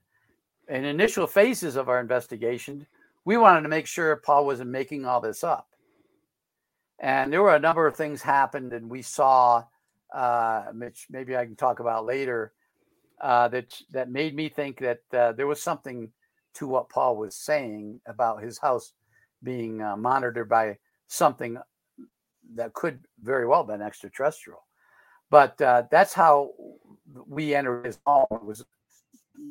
[0.69, 2.87] In initial phases of our investigation,
[3.25, 5.69] we wanted to make sure Paul wasn't making all this up.
[7.01, 9.65] And there were a number of things happened, and we saw,
[10.15, 12.53] uh, which maybe I can talk about later,
[13.21, 16.11] uh, that that made me think that uh, there was something
[16.55, 18.93] to what Paul was saying about his house
[19.43, 21.59] being uh, monitored by something
[22.55, 24.65] that could very well have been extraterrestrial.
[25.31, 26.53] But uh, that's how
[27.27, 28.27] we entered his home.
[28.31, 28.65] It was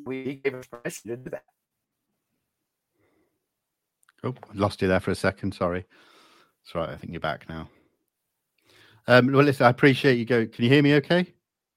[0.04, 1.44] we gave us permission to do that.
[4.24, 5.54] Oh, lost you there for a second.
[5.54, 5.86] Sorry.
[6.64, 6.90] That's right.
[6.90, 7.68] I think you're back now.
[9.06, 10.46] Um, well, listen, I appreciate you go.
[10.46, 11.32] Can you hear me okay?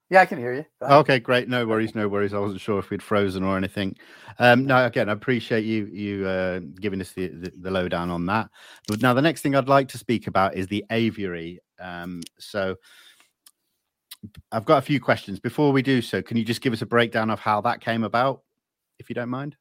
[0.09, 0.65] Yeah, I can hear you.
[0.81, 1.47] Okay, great.
[1.47, 2.33] No worries, no worries.
[2.33, 3.95] I wasn't sure if we'd frozen or anything.
[4.39, 8.25] Um, no, again, I appreciate you you uh, giving us the, the, the lowdown on
[8.25, 8.49] that.
[8.89, 11.61] But now, the next thing I'd like to speak about is the aviary.
[11.79, 12.75] Um, so,
[14.51, 15.39] I've got a few questions.
[15.39, 18.03] Before we do so, can you just give us a breakdown of how that came
[18.03, 18.41] about,
[18.99, 19.55] if you don't mind?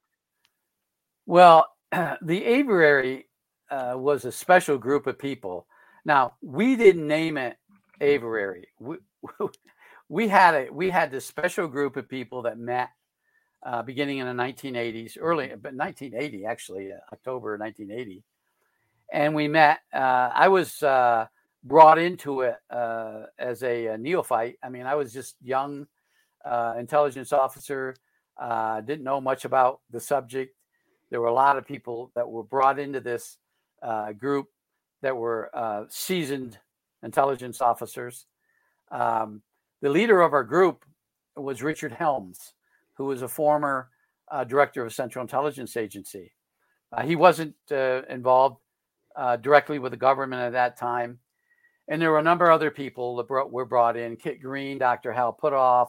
[1.27, 3.27] Well, the aviary
[3.71, 5.67] uh, was a special group of people.
[6.05, 7.57] Now, we didn't name it
[8.01, 8.69] aviary.
[8.79, 8.97] We,
[10.09, 12.91] we had a we had this special group of people that met
[13.63, 18.25] uh, beginning in the 1980s, early but 1980 actually, uh, October 1980,
[19.13, 19.81] and we met.
[19.93, 21.27] Uh, I was uh,
[21.65, 24.57] brought into it uh, as a, a, neophyte.
[24.63, 25.87] I mean, I was just young
[26.45, 27.95] uh, intelligence officer.
[28.39, 30.57] didn't know much about the subject.
[31.11, 33.37] There were a lot of people that were brought into this
[34.19, 34.47] group
[35.03, 35.51] that were
[35.89, 36.59] seasoned
[37.03, 38.27] intelligence officers.
[38.91, 39.43] Um,
[39.81, 40.85] the leader of our group
[41.37, 42.53] was Richard Helms,
[42.95, 43.89] who was a former
[44.31, 46.33] uh, director of Central Intelligence Agency.
[46.93, 48.59] Uh, he wasn't uh, involved
[49.17, 51.19] uh, directly with the government at that time.
[51.91, 54.79] And there were a number of other people that brought, were brought in Kit Green,
[54.79, 55.13] Dr.
[55.13, 55.89] Hal Puthoff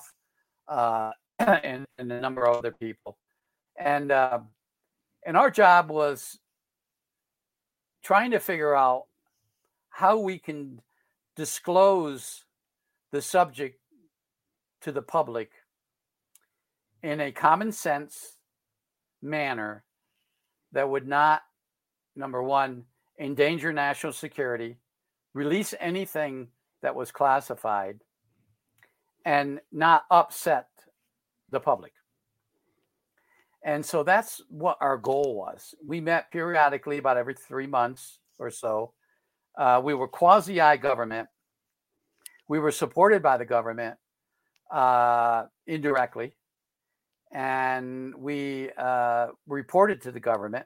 [0.68, 3.20] uh, and, and, a number of other people.
[3.78, 4.40] And, uh,
[5.28, 6.40] and our job was
[8.04, 9.04] trying to figure out
[9.92, 10.82] how we can
[11.36, 12.46] disclose
[13.12, 13.80] the subject
[14.82, 15.52] to the public
[17.04, 18.38] in a common sense
[19.22, 19.84] manner
[20.72, 21.44] that would not,
[22.16, 22.86] number one,
[23.20, 24.78] endanger national security,
[25.34, 26.48] release anything
[26.82, 28.00] that was classified,
[29.26, 30.68] and not upset
[31.52, 31.94] the public.
[33.64, 35.76] And so that's what our goal was.
[35.86, 38.94] We met periodically about every three months or so.
[39.56, 41.28] Uh, we were quasi government.
[42.48, 43.98] We were supported by the government,
[44.74, 46.36] uh, indirectly,
[47.32, 50.66] and we uh, reported to the government,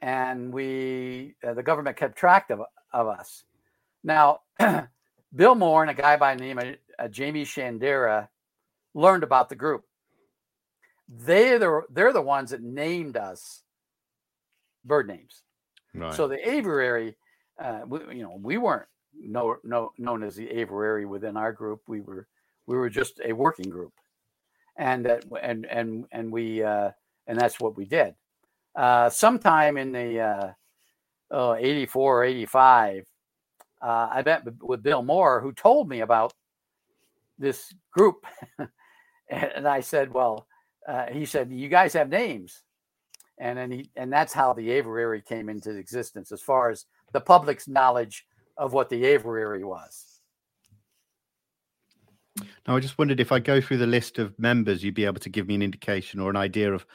[0.00, 2.60] and we uh, the government kept track of,
[2.94, 3.44] of us.
[4.02, 4.40] Now,
[5.34, 6.64] Bill Moore and a guy by the name of
[6.98, 8.28] uh, Jaime Shandera
[8.94, 9.84] learned about the group.
[11.08, 13.62] They the, they're the ones that named us
[14.84, 15.42] bird names.
[15.92, 16.14] Right.
[16.14, 17.16] So the aviary,
[17.58, 18.86] uh, we, you know, we weren't
[19.18, 21.82] no, no, known as the aviary within our group.
[21.88, 22.26] We were
[22.66, 23.92] we were just a working group,
[24.76, 26.90] and that and and and we uh,
[27.26, 28.14] and that's what we did.
[28.74, 30.54] Uh, sometime in the
[31.34, 33.04] uh, oh, 84 or 85,
[33.82, 36.32] uh, I met with Bill Moore, who told me about
[37.38, 38.24] this group,
[39.28, 40.46] and I said, "Well,"
[40.88, 42.62] uh, he said, "You guys have names."
[43.38, 47.20] And then he, and that's how the aviary came into existence, as far as the
[47.20, 48.24] public's knowledge
[48.56, 50.20] of what the aviary was.
[52.66, 55.20] Now, I just wondered if I go through the list of members, you'd be able
[55.20, 56.86] to give me an indication or an idea of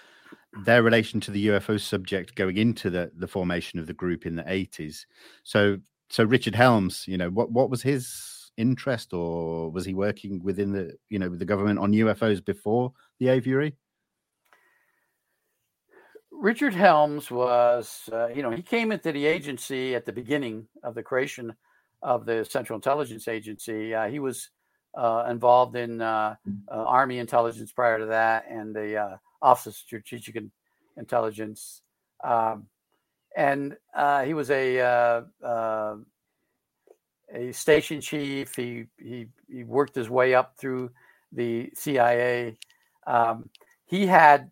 [0.54, 4.36] their relation to the UFO subject going into the, the formation of the group in
[4.36, 5.06] the 80s.
[5.44, 5.78] So,
[6.10, 10.72] so Richard Helms, you know, what, what was his interest or was he working within
[10.72, 13.76] the, you know, with the government on UFOs before the aviary?
[16.32, 20.96] Richard Helms was, uh, you know, he came into the agency at the beginning of
[20.96, 21.54] the creation
[22.02, 23.94] of the Central Intelligence Agency.
[23.94, 24.50] Uh, he was
[24.98, 26.36] uh, involved in uh,
[26.72, 30.42] uh, Army intelligence prior to that and the uh, Office of Strategic
[30.98, 31.82] Intelligence.
[32.24, 32.68] Um,
[33.36, 35.96] and uh, he was a, uh,
[37.34, 38.56] a station chief.
[38.56, 40.92] He he he worked his way up through
[41.32, 42.58] the CIA.
[43.08, 43.50] Um,
[43.86, 44.52] he had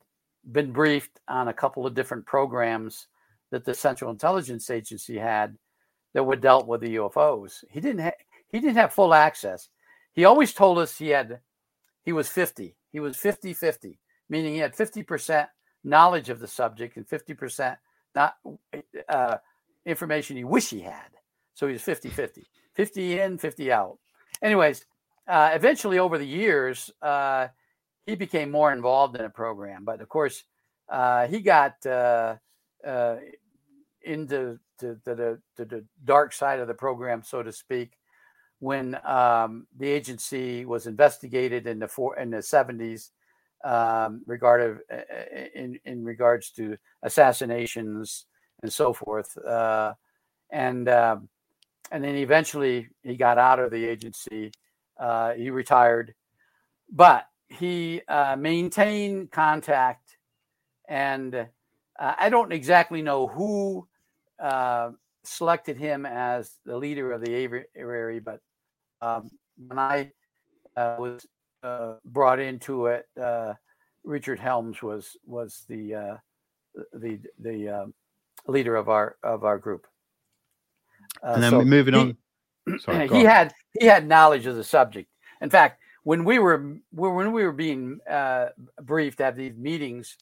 [0.52, 3.08] been briefed on a couple of different programs
[3.52, 5.58] that the Central Intelligence Agency had
[6.14, 7.64] that would dealt with the UFOs.
[7.70, 9.70] He didn't ha- he didn't have full access.
[10.14, 11.40] He always told us he had
[12.04, 12.76] he was 50.
[12.92, 13.98] He was 50-50,
[14.30, 15.48] meaning he had 50%
[15.84, 17.78] knowledge of the subject and 50%
[18.16, 18.36] not
[19.08, 19.38] uh,
[19.86, 21.10] information he wish he had.
[21.54, 22.44] So he was 50-50.
[22.74, 23.98] 50 in, 50 out.
[24.42, 24.86] Anyways,
[25.28, 27.48] uh, eventually over the years, uh,
[28.06, 29.84] he became more involved in a program.
[29.84, 30.44] But of course,
[30.90, 32.36] uh, he got uh,
[32.86, 33.18] uh,
[34.02, 37.98] into to, to the, the dark side of the program, so to speak,
[38.60, 43.10] when um, the agency was investigated in the four, in the 70s
[43.64, 44.98] um, regarded uh,
[45.56, 48.26] in in regards to assassinations
[48.62, 49.94] and so forth, uh,
[50.52, 51.30] and um,
[51.92, 54.52] and then eventually he got out of the agency.
[55.00, 56.14] Uh, he retired,
[56.92, 60.18] but he uh, maintained contact,
[60.88, 61.46] and uh,
[61.98, 63.88] I don't exactly know who
[64.40, 64.92] uh,
[65.24, 68.40] selected him as the leader of the aviary, but
[69.02, 70.12] um, when I
[70.76, 71.26] uh, was
[71.68, 73.08] uh, brought into it,
[74.04, 76.20] Richard Helms was was the
[76.94, 77.94] the the um,
[78.48, 79.88] leader of our of our group.
[81.24, 82.80] Uh, and then so moving he, on.
[82.80, 85.10] Sorry, he had he had knowledge of the subject.
[85.42, 88.48] In fact, when we were when we were being uh,
[88.82, 90.18] briefed at these meetings,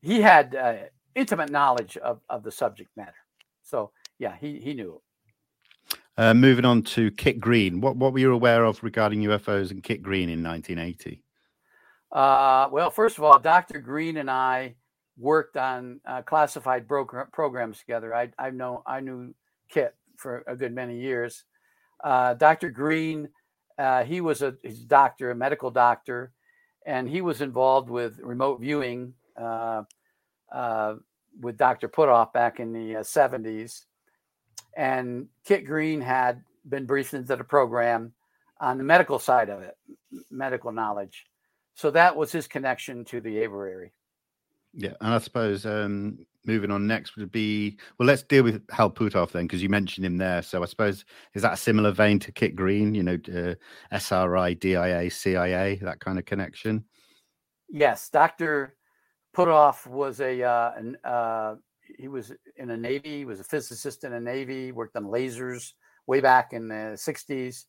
[0.00, 0.74] he had uh,
[1.14, 3.14] intimate knowledge of, of the subject matter.
[3.62, 5.00] So yeah, he he knew.
[6.20, 9.82] Uh, moving on to Kit Green, what what were you aware of regarding UFOs and
[9.82, 11.22] Kit Green in 1980?
[12.12, 13.80] Uh, well, first of all, Dr.
[13.80, 14.74] Green and I
[15.16, 18.14] worked on uh, classified broker programs together.
[18.14, 19.34] I I know I knew
[19.70, 21.44] Kit for a good many years.
[22.04, 22.68] Uh, Dr.
[22.68, 23.30] Green,
[23.78, 26.32] uh, he was a he's a doctor, a medical doctor,
[26.84, 29.84] and he was involved with remote viewing uh,
[31.40, 31.88] with Dr.
[31.88, 33.86] Puthoff back in the 70s.
[34.76, 38.12] And Kit Green had been briefed into the program
[38.60, 39.76] on the medical side of it,
[40.30, 41.26] medical knowledge.
[41.74, 43.92] So that was his connection to the aviary.
[44.72, 48.90] Yeah, and I suppose um, moving on next would be well, let's deal with Hal
[48.90, 50.42] Puthoff then, because you mentioned him there.
[50.42, 51.04] So I suppose
[51.34, 52.94] is that a similar vein to Kit Green?
[52.94, 53.54] You know, uh,
[53.96, 56.84] SRI, DIA, CIA, that kind of connection.
[57.68, 58.76] Yes, Doctor
[59.34, 61.56] Puthoff was a uh, an, uh,
[61.98, 63.18] he was in a Navy.
[63.18, 64.72] He was a physicist in a Navy.
[64.72, 65.72] Worked on lasers
[66.06, 67.64] way back in the '60s.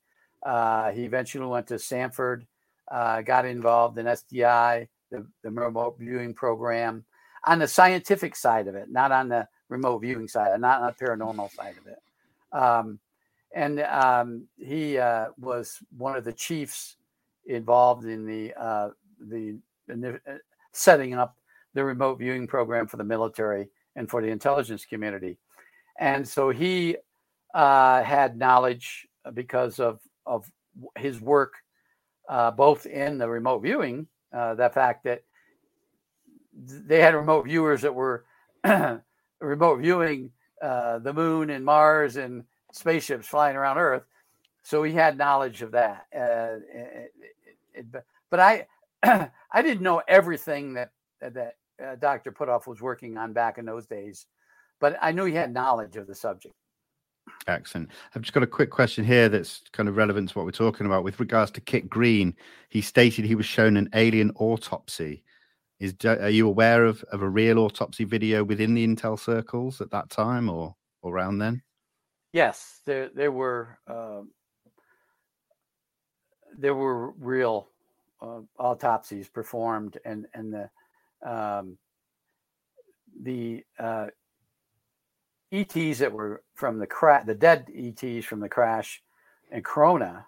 [0.46, 2.46] Uh, he eventually went to Stanford.
[2.92, 7.06] Uh, got involved in SDI, the, the remote viewing program
[7.46, 11.06] on the scientific side of it, not on the remote viewing side, not on the
[11.06, 12.00] paranormal side of it.
[12.52, 13.00] Um,
[13.54, 16.98] and um, he uh, was one of the chiefs
[17.46, 19.58] involved in the uh, the,
[19.88, 20.34] the uh,
[20.74, 21.36] setting up
[21.74, 25.38] the remote viewing program for the military and for the intelligence community.
[26.00, 26.98] And so he
[27.54, 30.50] uh, had knowledge because of of
[30.98, 31.54] his work,
[32.30, 35.24] uh, both in the remote viewing, uh, the fact that
[36.54, 38.26] they had remote viewers that were
[39.42, 44.04] remote viewing uh, the moon and Mars and spaceships flying around Earth.
[44.64, 46.06] So he had knowledge of that.
[46.16, 47.14] Uh, it,
[47.74, 48.68] it, it, but I,
[49.04, 52.32] I didn't know everything that that uh, Dr.
[52.32, 54.26] Puthoff was working on back in those days,
[54.80, 56.54] but I knew he had knowledge of the subject.
[57.48, 57.90] Excellent.
[58.16, 60.86] I've just got a quick question here that's kind of relevant to what we're talking
[60.86, 61.04] about.
[61.04, 62.36] With regards to Kit Green,
[62.70, 65.24] he stated he was shown an alien autopsy
[65.82, 69.90] is are you aware of, of a real autopsy video within the Intel circles at
[69.90, 71.64] that time or, around then?
[72.34, 74.22] Yes, there there were uh,
[76.56, 77.68] there were real
[78.22, 80.70] uh, autopsies performed, and and the
[81.26, 81.78] um,
[83.22, 84.08] the uh,
[85.52, 89.02] ETs that were from the crash, the dead ETs from the crash,
[89.52, 90.26] and Corona,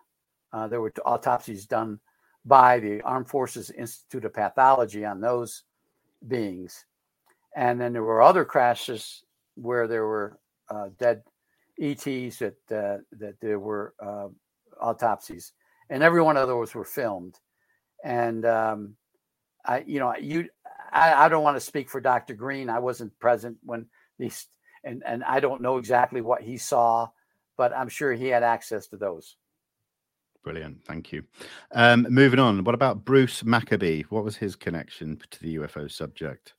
[0.52, 2.00] uh, there were autopsies done
[2.46, 5.64] by the Armed Forces Institute of Pathology on those
[6.28, 6.86] beings.
[7.56, 9.24] And then there were other crashes
[9.56, 10.40] where there were
[10.70, 11.24] uh, dead
[11.80, 14.28] ETs that uh, that there were uh,
[14.82, 15.54] autopsies,
[15.90, 17.40] and every one of those were filmed.
[18.04, 18.96] And um,
[19.66, 20.50] I, you know, you,
[20.94, 22.36] I, I don't want to speak for Dr.
[22.36, 22.70] Green.
[22.70, 23.88] I wasn't present when
[24.20, 24.48] these,
[24.84, 27.10] and and I don't know exactly what he saw,
[27.58, 29.36] but I'm sure he had access to those.
[30.44, 30.84] Brilliant.
[30.86, 31.24] Thank you.
[31.72, 32.64] Um, moving on.
[32.64, 34.04] What about Bruce Maccabee?
[34.10, 36.54] What was his connection to the UFO subject?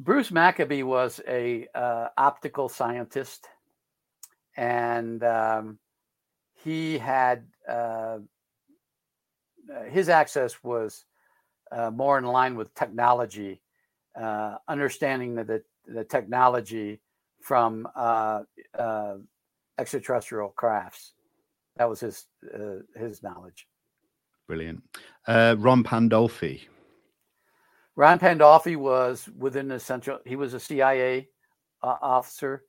[0.00, 3.46] Bruce Maccabee was a uh, optical scientist,
[4.56, 5.78] and um,
[6.64, 8.18] he had uh,
[9.72, 11.04] uh, his access was
[11.72, 13.60] uh, more in line with technology,
[14.20, 17.00] uh, understanding the, the, the technology
[17.40, 18.42] from uh,
[18.78, 19.14] uh,
[19.78, 21.14] extraterrestrial crafts.
[21.76, 22.26] That was his
[22.94, 23.66] his knowledge.
[24.46, 24.82] Brilliant.
[25.26, 26.60] Ron Pandolfi.
[27.96, 30.18] Ron Pandolfi was within the central.
[30.26, 31.28] He was a CIA
[31.82, 32.64] officer.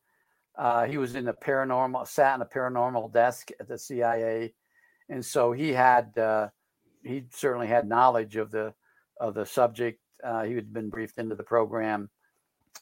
[0.87, 4.53] he was in the paranormal, sat in a paranormal desk at the CIA,
[5.09, 6.13] and so he had
[7.03, 8.73] he certainly had knowledge of the
[9.23, 9.99] of the subject.
[10.23, 12.09] Uh, he had been briefed into the program,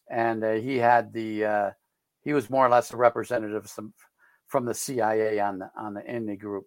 [0.09, 1.71] and uh, he had the uh,
[2.23, 3.93] he was more or less a representative some,
[4.47, 6.65] from the CIA on the on the in the group.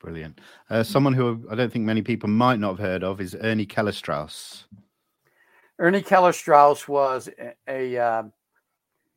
[0.00, 0.40] Brilliant.
[0.68, 3.66] Uh, someone who I don't think many people might not have heard of is Ernie
[3.66, 4.64] Kellerstrauss.
[5.78, 8.32] Ernie Kellerstrauss was a, a um,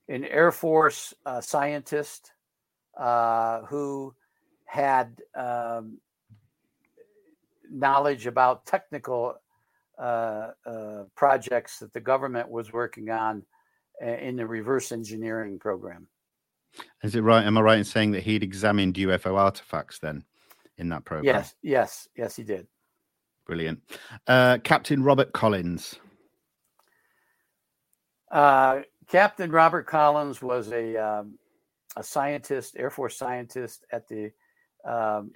[0.07, 2.31] an Air Force uh, scientist
[2.97, 4.13] uh, who
[4.65, 5.97] had um,
[7.71, 9.35] knowledge about technical
[9.97, 13.43] uh, uh, projects that the government was working on
[14.03, 16.07] uh, in the reverse engineering program.
[17.03, 17.45] Is it right?
[17.45, 20.25] Am I right in saying that he'd examined UFO artifacts then
[20.77, 21.33] in that program?
[21.33, 22.67] Yes, yes, yes, he did.
[23.45, 23.79] Brilliant.
[24.27, 25.95] Uh, Captain Robert Collins.
[28.31, 31.37] Uh, Captain Robert Collins was a um,
[31.95, 34.31] a scientist, Air Force scientist at the
[34.83, 35.31] um,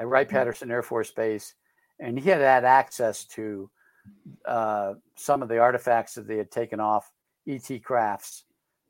[0.00, 1.54] at Wright Patterson Air Force Base,
[2.00, 3.70] and he had had access to
[4.46, 7.12] uh, some of the artifacts that they had taken off
[7.46, 8.44] ET crafts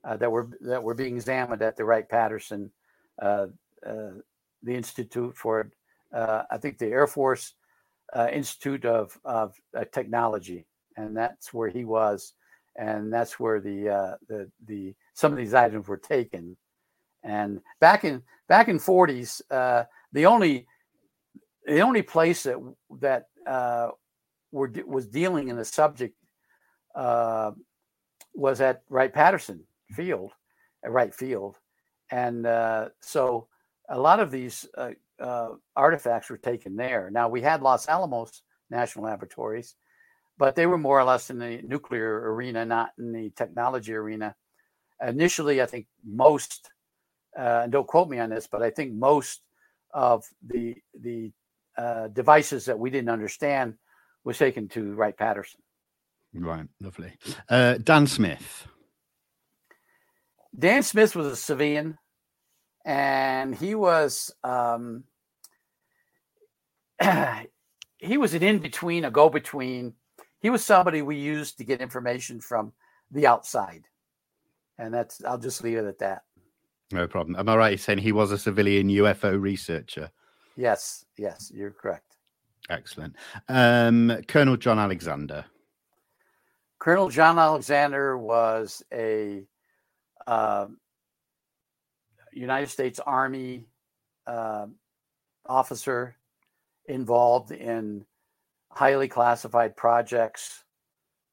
[0.05, 2.71] uh, that were that were being examined at the Wright Patterson,
[3.21, 3.47] uh,
[3.85, 4.11] uh
[4.63, 5.71] the Institute for,
[6.15, 7.55] uh, I think the Air Force
[8.15, 9.55] uh, Institute of of
[9.93, 10.65] Technology,
[10.97, 12.35] and that's where he was,
[12.77, 16.57] and that's where the the the some of these items were taken,
[17.25, 19.43] and back in back in 40s,
[20.13, 20.67] the only
[21.71, 22.57] the only place that
[23.01, 23.89] that uh,
[24.51, 26.17] were was dealing in the subject
[26.97, 27.53] uh,
[28.35, 29.63] was at Wright Patterson
[29.93, 30.33] Field,
[30.85, 31.57] at Wright Field,
[32.11, 33.47] and uh, so
[33.89, 34.91] a lot of these uh,
[35.21, 37.09] uh, artifacts were taken there.
[37.13, 39.77] Now we had Los Alamos National Laboratories,
[40.39, 44.35] but they were more or less in the nuclear arena, not in the technology arena.
[45.07, 46.69] Initially, I think most,
[47.39, 49.43] uh, and don't quote me on this, but I think most
[49.93, 51.33] of the the
[51.81, 53.75] uh, devices that we didn't understand
[54.23, 55.61] was taken to Wright Patterson.
[56.35, 57.13] Right, lovely.
[57.49, 58.67] Uh, Dan Smith.
[60.57, 61.97] Dan Smith was a civilian,
[62.85, 65.05] and he was um,
[67.99, 69.95] he was an in between, a go between.
[70.41, 72.73] He was somebody we used to get information from
[73.11, 73.85] the outside,
[74.77, 76.23] and that's I'll just leave it at that.
[76.93, 77.37] No problem.
[77.37, 80.11] Am I right saying he was a civilian UFO researcher?
[80.61, 82.17] Yes, yes, you're correct.
[82.69, 83.17] Excellent.
[83.49, 85.47] Um, Colonel John Alexander.
[86.79, 89.45] Colonel John Alexander was a
[90.27, 90.67] uh,
[92.35, 93.65] United States Army
[94.27, 94.67] uh,
[95.47, 96.15] officer
[96.85, 98.05] involved in
[98.71, 100.65] highly classified projects,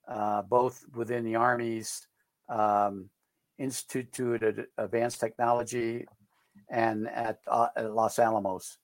[0.07, 2.07] uh, both within the Army's
[2.47, 3.09] um,
[3.57, 6.05] Institute of Advanced Technology
[6.69, 8.78] and at, uh, at Los Alamos.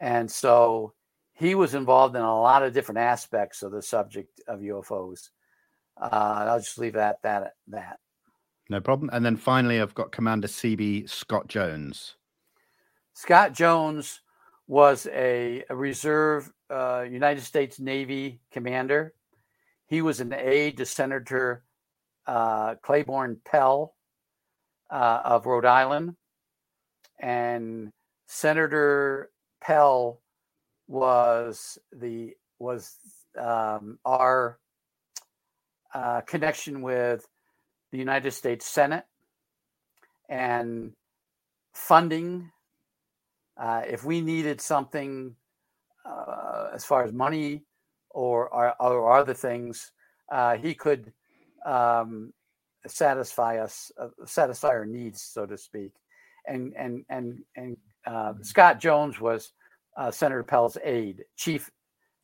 [0.00, 0.94] And so
[1.34, 5.30] he was involved in a lot of different aspects of the subject of UFOs.
[6.00, 7.98] Uh, I'll just leave that that that.
[8.70, 9.10] No problem.
[9.12, 12.16] And then finally, I've got Commander CB Scott Jones.
[13.12, 14.20] Scott Jones
[14.66, 19.14] was a, a reserve uh, United States Navy commander.
[19.86, 21.62] He was an aide to Senator
[22.26, 23.94] uh, Claiborne Pell
[24.90, 26.16] uh, of Rhode Island,
[27.20, 27.92] and
[28.26, 29.30] Senator
[29.64, 30.20] Pell
[30.86, 32.96] was the was
[33.38, 34.58] um, our
[35.94, 37.26] uh, connection with
[37.92, 39.04] the United States Senate
[40.28, 40.92] and
[41.72, 42.50] funding.
[43.56, 45.36] Uh, if we needed something
[46.04, 47.62] uh, as far as money
[48.10, 49.92] or, or, or other things,
[50.30, 51.12] uh, he could
[51.64, 52.32] um,
[52.86, 55.92] satisfy us, uh, satisfy our needs, so to speak.
[56.46, 57.76] And and and and
[58.06, 58.34] uh.
[58.42, 59.52] Scott Jones was
[59.96, 61.70] uh, Senator Pell's aide, chief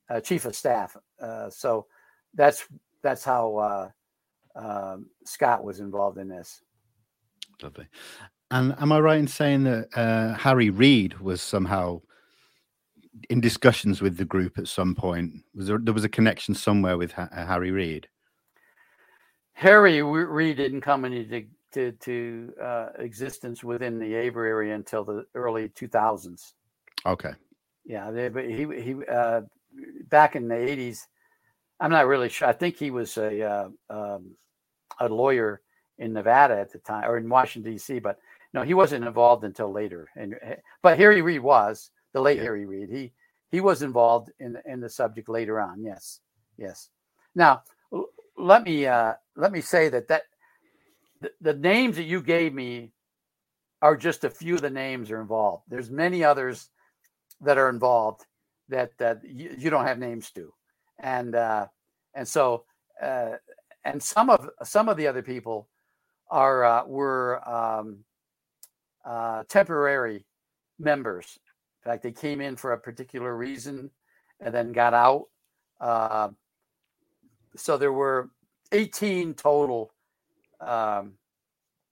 [0.09, 0.97] uh, chief of staff.
[1.20, 1.87] Uh, so
[2.35, 2.66] that's
[3.03, 3.89] that's how uh,
[4.57, 6.62] um, Scott was involved in this.
[7.62, 7.87] Lovely.
[8.51, 12.01] And am I right in saying that uh, Harry Reid was somehow
[13.28, 15.33] in discussions with the group at some point?
[15.55, 18.09] Was there there was a connection somewhere with ha- Harry Reid?
[19.53, 25.27] Harry Reid didn't come into to to uh, existence within the Aviary area until the
[25.35, 26.53] early 2000s.
[27.07, 27.33] Okay.
[27.85, 29.43] Yeah, they, but he he uh,
[30.09, 31.07] back in the 80s.
[31.81, 32.49] I'm not really sure.
[32.49, 34.33] I think he was a uh, um,
[34.99, 35.62] a lawyer
[35.99, 37.99] in Nevada at the time, or in Washington D.C.
[38.01, 38.18] But
[38.53, 40.09] no, he wasn't involved until later.
[40.16, 42.45] And eh, but Harry Reid was the late yeah.
[42.45, 42.91] Harry Reid.
[42.91, 43.12] He
[43.51, 45.83] he was involved in in the subject later on.
[45.83, 46.21] Yes,
[46.59, 46.91] yes.
[47.35, 47.62] Now
[48.41, 50.23] let me uh, let me say that that
[51.41, 52.93] the, names that you gave me
[53.83, 55.64] are just a few of the names are involved.
[55.68, 56.71] There's many others
[57.41, 58.25] that are involved
[58.68, 60.53] that that you, you don't have names to,
[60.99, 61.66] and uh,
[62.14, 62.64] and so
[63.03, 63.33] uh,
[63.85, 65.68] and some of some of the other people
[66.31, 67.99] are uh, were um,
[69.05, 70.27] uh, temporary
[70.79, 71.39] members.
[71.85, 73.91] In fact, they came in for a particular reason
[74.41, 75.25] and then got out.
[75.81, 76.29] Uh,
[77.57, 78.31] so there were
[78.73, 79.93] 18 total
[80.61, 81.14] um,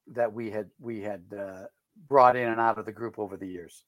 [0.09, 1.65] that we had we had uh,
[2.09, 3.85] brought in and out of the group over the years.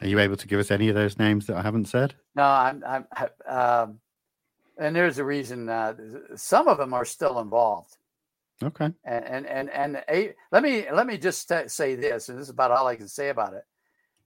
[0.00, 2.14] Are you able to give us any of those names that I haven't said?
[2.34, 2.82] No, I'm.
[2.86, 3.06] I'm
[3.46, 3.98] um,
[4.76, 5.68] and there's a reason.
[5.68, 5.94] Uh,
[6.36, 7.96] some of them are still involved.
[8.62, 8.90] Okay.
[9.04, 12.44] And and and, and a, let me let me just t- say this, and this
[12.44, 13.64] is about all I can say about it.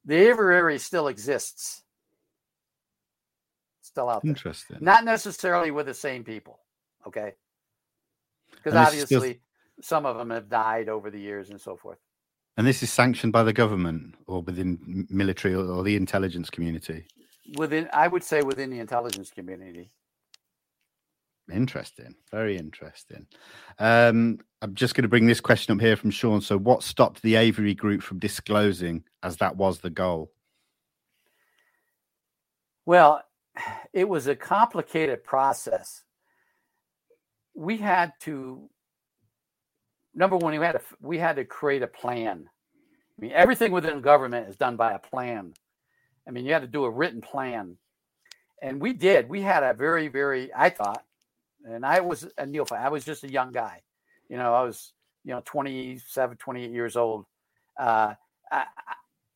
[0.04, 1.82] The Aviary still exists.
[3.82, 4.30] Still out there.
[4.30, 4.78] Interesting.
[4.80, 6.60] Not necessarily with the same people.
[7.06, 7.34] Okay.
[8.52, 9.40] Because obviously, still...
[9.80, 11.98] some of them have died over the years and so forth.
[12.56, 17.06] And this is sanctioned by the government or within military or the intelligence community?
[17.56, 19.92] Within, I would say, within the intelligence community.
[21.52, 22.14] Interesting.
[22.30, 23.26] Very interesting.
[23.78, 26.40] Um, I'm just going to bring this question up here from Sean.
[26.40, 30.30] So, what stopped the Aviary group from disclosing as that was the goal?
[32.84, 33.22] Well,
[33.92, 36.02] it was a complicated process.
[37.54, 38.68] We had to
[40.18, 42.48] number one, we had to we had to create a plan.
[42.50, 45.54] I mean, everything within government is done by a plan.
[46.26, 47.78] I mean, you had to do a written plan,
[48.60, 49.28] and we did.
[49.28, 51.04] We had a very, very, I thought,
[51.64, 52.80] and I was a neophyte.
[52.80, 53.82] I was just a young guy.
[54.28, 54.92] You know, I was,
[55.24, 57.24] you know, 27, 28 years old.
[57.78, 58.14] Uh,
[58.52, 58.64] I,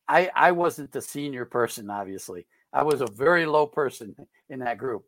[0.07, 2.45] I, I wasn't the senior person, obviously.
[2.71, 4.15] I was a very low person
[4.49, 5.05] in that group,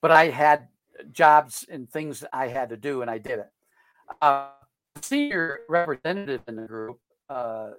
[0.00, 0.68] but I had
[1.12, 3.50] jobs and things I had to do, and I did it.
[4.22, 4.48] Uh,
[5.04, 6.98] senior representative in the group,
[7.28, 7.70] uh,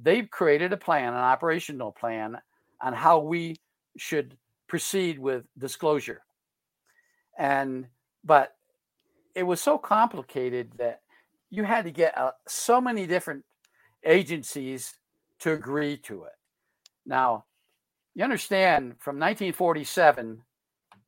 [0.00, 2.38] they've created a plan, an operational plan
[2.80, 3.56] on how we
[3.96, 4.36] should
[4.68, 6.22] proceed with disclosure.
[7.38, 7.86] And,
[8.24, 8.54] but
[9.34, 11.00] it was so complicated that
[11.50, 13.44] you had to get uh, so many different
[14.04, 14.94] agencies
[15.40, 16.32] to agree to it.
[17.06, 17.44] Now,
[18.14, 20.42] you understand from 1947,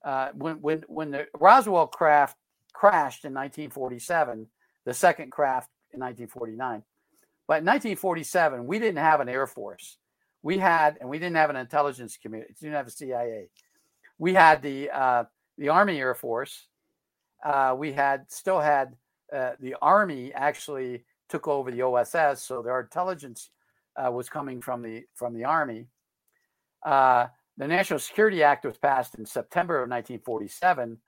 [0.04, 2.36] uh, when, when, when the Roswell craft
[2.72, 4.46] crashed in 1947,
[4.84, 6.82] the second craft in 1949.
[7.46, 9.98] But in 1947, we didn't have an Air Force.
[10.42, 12.54] We had, and we didn't have an intelligence community.
[12.60, 13.48] We didn't have a CIA.
[14.18, 15.24] We had the uh,
[15.58, 16.66] the Army Air Force.
[17.44, 18.96] Uh, we had still had
[19.32, 23.50] uh, the Army actually took over the OSS, so their intelligence
[23.96, 25.86] uh, was coming from the from the Army.
[26.84, 27.26] Uh,
[27.56, 30.98] the National Security Act was passed in September of 1947,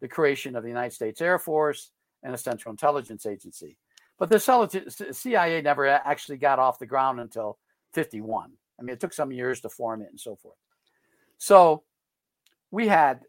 [0.00, 1.90] the creation of the United States Air Force,
[2.26, 3.78] and a Central Intelligence Agency.
[4.18, 7.58] But the CIA never actually got off the ground until
[7.92, 8.50] 51.
[8.78, 10.56] I mean, it took some years to form it and so forth.
[11.38, 11.84] So
[12.70, 13.20] we had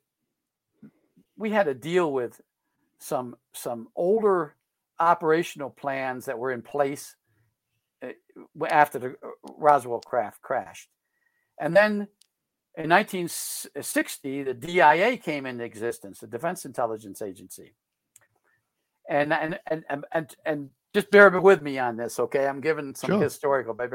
[1.37, 2.41] we had to deal with
[2.97, 4.55] some some older
[4.99, 7.15] operational plans that were in place
[8.01, 8.13] eh,
[8.67, 10.89] after the uh, Roswell craft crashed.
[11.59, 12.07] And then
[12.75, 17.73] in 1960, the DIA came into existence, the Defense Intelligence Agency
[19.07, 22.47] and and and and and, just bear with me on this, okay?
[22.47, 23.21] I'm giving some sure.
[23.21, 23.91] historical, but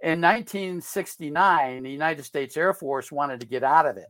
[0.00, 4.06] in 1969, the United States Air Force wanted to get out of it.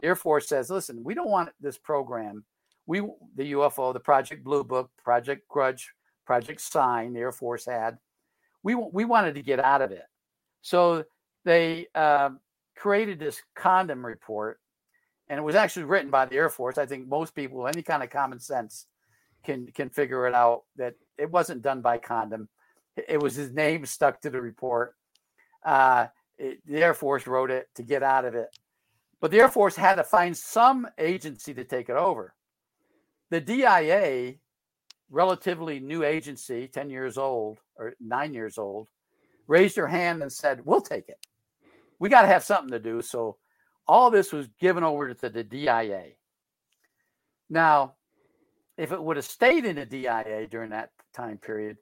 [0.00, 2.44] The Air Force says, "Listen, we don't want this program.
[2.86, 3.00] We
[3.36, 5.94] the UFO, the Project Blue Book, Project Grudge,
[6.26, 7.98] Project Sign, the Air Force had.
[8.62, 10.04] We we wanted to get out of it,
[10.62, 11.04] so
[11.44, 12.30] they uh,
[12.76, 14.60] created this Condon report,
[15.28, 16.76] and it was actually written by the Air Force.
[16.76, 18.86] I think most people, any kind of common sense,
[19.44, 22.48] can can figure it out that it wasn't done by Condon.
[22.96, 24.94] It was his name stuck to the report.
[25.64, 26.06] Uh,
[26.38, 28.48] it, the Air Force wrote it to get out of it,
[29.20, 32.34] but the Air Force had to find some agency to take it over.
[33.30, 34.34] The DIA,
[35.10, 38.88] relatively new agency, ten years old or nine years old,
[39.46, 41.18] raised her hand and said, "We'll take it.
[41.98, 43.38] We got to have something to do." So
[43.86, 46.12] all this was given over to the DIA.
[47.50, 47.94] Now,
[48.76, 51.76] if it would have stayed in the DIA during that time period,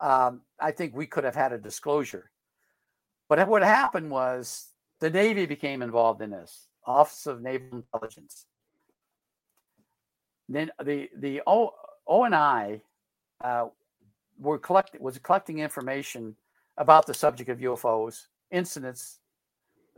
[0.00, 2.30] um, I think we could have had a disclosure.
[3.28, 4.68] But what happened was
[5.00, 8.46] the Navy became involved in this, Office of Naval Intelligence.
[10.48, 11.72] Then the the O
[12.06, 12.82] ONI
[13.42, 13.66] uh,
[14.38, 16.36] were collecting was collecting information
[16.76, 19.20] about the subject of UFOs, incidents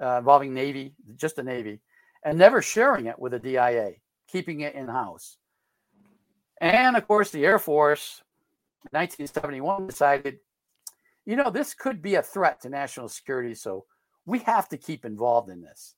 [0.01, 1.81] uh, involving Navy, just the Navy,
[2.25, 3.93] and never sharing it with the DIA,
[4.29, 5.39] keeping it in house.
[6.61, 8.23] And of course, the Air Force,
[8.91, 10.39] 1971, decided,
[11.25, 13.85] you know, this could be a threat to national security, so
[14.25, 15.95] we have to keep involved in this.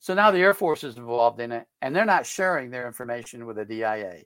[0.00, 3.46] So now the Air Force is involved in it, and they're not sharing their information
[3.46, 4.22] with the DIA.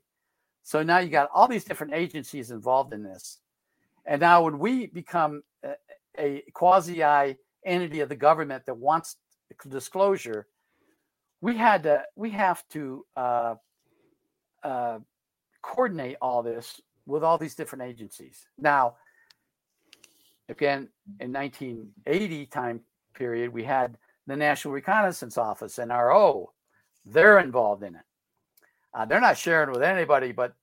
[0.62, 3.38] So now you got all these different agencies involved in this.
[4.04, 5.74] And now when we become a,
[6.18, 7.02] a quasi
[7.64, 9.16] entity of the government that wants
[9.68, 10.46] disclosure,
[11.40, 13.54] we had to we have to uh,
[14.62, 14.98] uh,
[15.62, 18.46] coordinate all this with all these different agencies.
[18.58, 18.96] Now,
[20.48, 20.88] again,
[21.20, 22.80] in 1980 time
[23.14, 23.96] period, we had
[24.26, 26.46] the National Reconnaissance Office, NRO.
[27.04, 28.02] They're involved in it.
[28.94, 30.54] Uh, they're not sharing with anybody but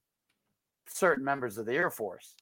[0.88, 2.36] certain members of the Air Force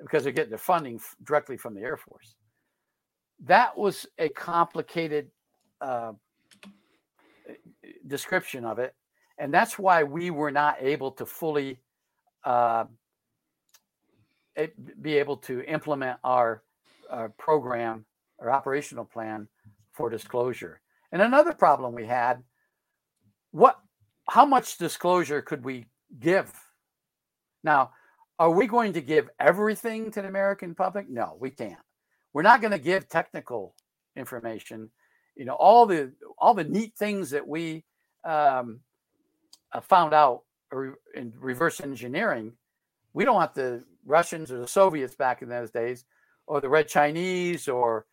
[0.00, 2.34] because they're getting their funding directly from the Air Force.
[3.44, 5.30] That was a complicated
[5.80, 6.12] uh,
[8.06, 8.94] description of it.
[9.38, 11.78] And that's why we were not able to fully
[12.44, 12.84] uh,
[15.00, 16.62] be able to implement our,
[17.10, 18.04] our program,
[18.40, 19.48] our operational plan
[19.92, 20.80] for disclosure.
[21.12, 22.42] And another problem we had,
[23.50, 23.78] what
[24.28, 25.86] how much disclosure could we
[26.20, 26.52] give?
[27.64, 27.92] Now,
[28.38, 31.08] are we going to give everything to the American public?
[31.08, 31.80] No, we can't.
[32.32, 33.74] We're not going to give technical
[34.16, 34.90] information.
[35.34, 37.84] You know, all the all the neat things that we
[38.24, 38.80] um,
[39.72, 40.42] uh, found out
[41.14, 42.52] in reverse engineering.
[43.12, 46.04] We don't want the Russians or the Soviets back in those days,
[46.46, 48.06] or the Red Chinese, or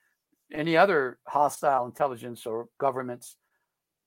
[0.53, 3.37] any other hostile intelligence or governments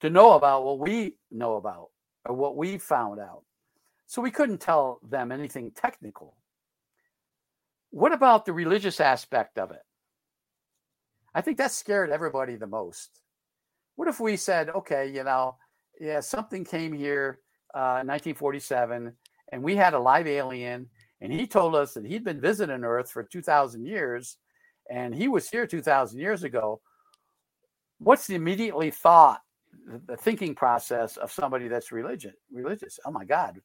[0.00, 1.88] to know about what we know about
[2.24, 3.42] or what we found out.
[4.06, 6.36] So we couldn't tell them anything technical.
[7.90, 9.82] What about the religious aspect of it?
[11.34, 13.20] I think that scared everybody the most.
[13.96, 15.56] What if we said, okay, you know,
[16.00, 17.40] yeah, something came here
[17.74, 19.12] uh, 1947
[19.52, 20.88] and we had a live alien
[21.20, 24.36] and he told us that he'd been visiting Earth for 2,000 years
[24.90, 26.80] and he was here 2,000 years ago.
[27.98, 29.42] What's the immediately thought,
[30.06, 32.34] the thinking process of somebody that's religious?
[32.52, 32.98] Religious?
[33.04, 33.60] Oh my God!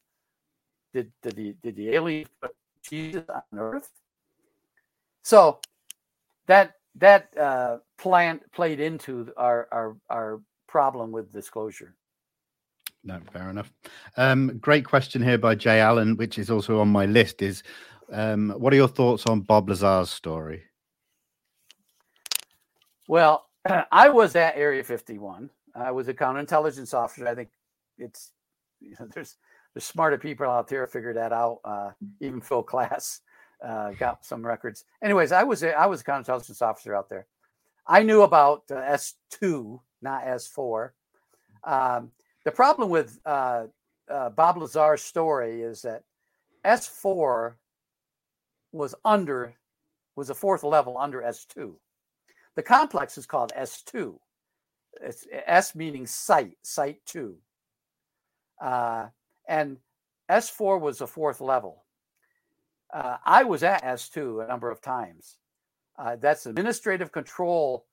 [0.92, 3.90] Did did the did the alien put Jesus on Earth?
[5.22, 5.60] So
[6.46, 11.94] that that uh, plant played into our our our problem with disclosure.
[13.04, 13.70] No, fair enough.
[14.16, 17.42] Um, great question here by Jay Allen, which is also on my list.
[17.42, 17.62] Is
[18.10, 20.62] um, what are your thoughts on Bob Lazar's story?
[23.06, 23.46] Well,
[23.92, 25.50] I was at Area 51.
[25.74, 27.28] I was a counterintelligence officer.
[27.28, 27.50] I think
[27.98, 28.32] it's
[28.80, 29.36] you know, there's
[29.74, 31.60] there's smarter people out there figured that out.
[31.64, 31.90] Uh,
[32.20, 33.20] even Phil Klass
[33.62, 34.84] uh, got some records.
[35.02, 37.26] Anyways, I was a, I was a counterintelligence officer out there.
[37.86, 40.90] I knew about uh, S2, not S4.
[41.64, 42.12] Um,
[42.44, 43.64] the problem with uh,
[44.10, 46.04] uh, Bob Lazar's story is that
[46.64, 47.54] S4
[48.72, 49.54] was under
[50.16, 51.74] was a fourth level under S2.
[52.54, 54.16] The complex is called S2.
[55.02, 57.36] It's S meaning site, site two.
[58.60, 59.06] Uh,
[59.48, 59.78] and
[60.30, 61.84] S4 was a fourth level.
[62.92, 65.38] Uh, I was at S2 a number of times.
[65.98, 67.86] Uh, that's administrative control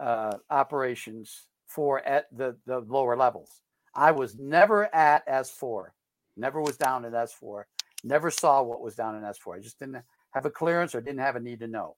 [0.00, 3.62] uh, operations for at the, the lower levels.
[3.94, 5.86] I was never at S4,
[6.36, 7.64] never was down in S4,
[8.02, 9.56] never saw what was down in S4.
[9.56, 11.96] I just didn't have a clearance or didn't have a need to know.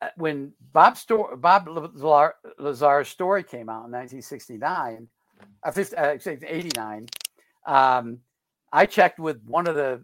[0.00, 0.98] Uh, when Bob
[1.36, 1.68] Bob
[2.58, 5.08] Lazar's story came out in 1969,
[5.62, 6.16] uh, 50, uh,
[6.46, 7.06] 89,
[7.66, 8.18] um,
[8.72, 10.02] I checked with one of the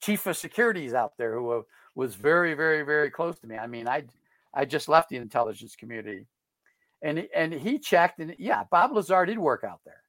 [0.00, 1.64] chief of securities out there who
[1.94, 3.56] was very, very, very close to me.
[3.56, 4.04] I mean, I
[4.54, 6.26] I just left the intelligence community,
[7.02, 10.02] and and he checked, and yeah, Bob Lazar did work out there.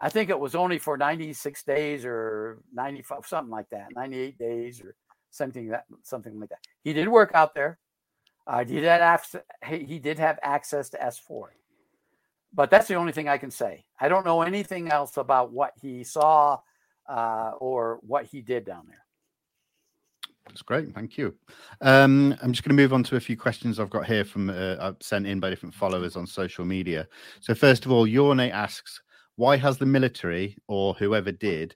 [0.00, 4.80] I think it was only for 96 days or 95, something like that, 98 days
[4.80, 4.94] or
[5.30, 6.60] something that something like that.
[6.84, 7.78] He did work out there.
[8.46, 9.26] Uh, he did have
[9.66, 11.48] he did have access to S4,
[12.54, 13.84] but that's the only thing I can say.
[14.00, 16.60] I don't know anything else about what he saw
[17.08, 19.04] uh, or what he did down there.
[20.48, 21.34] That's great, thank you.
[21.82, 24.50] Um, I'm just going to move on to a few questions I've got here from
[24.50, 27.06] uh, I've sent in by different followers on social media.
[27.40, 29.00] So first of all, Yorne asks,
[29.36, 31.74] Why has the military or whoever did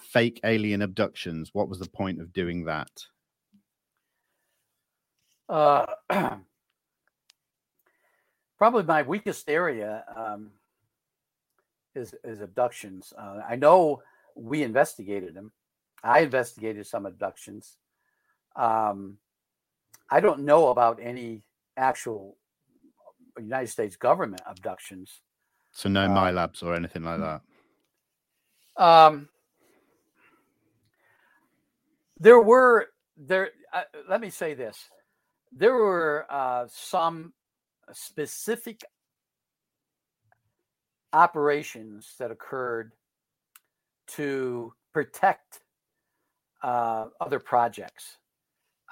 [0.00, 1.50] fake alien abductions?
[1.52, 2.90] What was the point of doing that?
[5.48, 5.86] Uh,
[8.58, 10.50] probably my weakest area um,
[11.94, 13.12] is is abductions.
[13.16, 14.02] Uh, I know
[14.34, 15.52] we investigated them.
[16.02, 17.76] I investigated some abductions.
[18.56, 19.18] Um,
[20.10, 21.42] I don't know about any
[21.76, 22.36] actual
[23.38, 25.20] United States government abductions.
[25.72, 27.42] So no uh, MILABs or anything like that.
[28.76, 29.28] Um,
[32.18, 33.50] there were there.
[33.72, 34.88] Uh, let me say this:
[35.52, 37.32] there were uh, some
[37.92, 38.82] specific
[41.12, 42.92] operations that occurred
[44.06, 45.60] to protect
[46.62, 48.18] uh, other projects.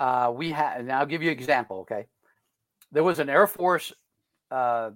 [0.02, 1.78] Uh, we had, and I'll give you an example.
[1.82, 2.06] Okay,
[2.90, 3.92] there was an Air Force
[4.50, 4.90] uh,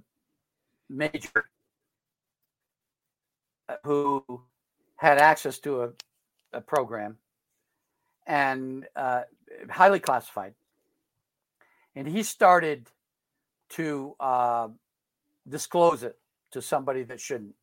[0.90, 1.48] major
[3.84, 4.24] who
[4.96, 5.90] had access to a,
[6.54, 7.18] a program
[8.26, 9.22] and uh,
[9.70, 10.54] highly classified,
[11.94, 12.90] and he started
[13.68, 14.66] to uh,
[15.48, 16.18] disclose it
[16.50, 17.54] to somebody that shouldn't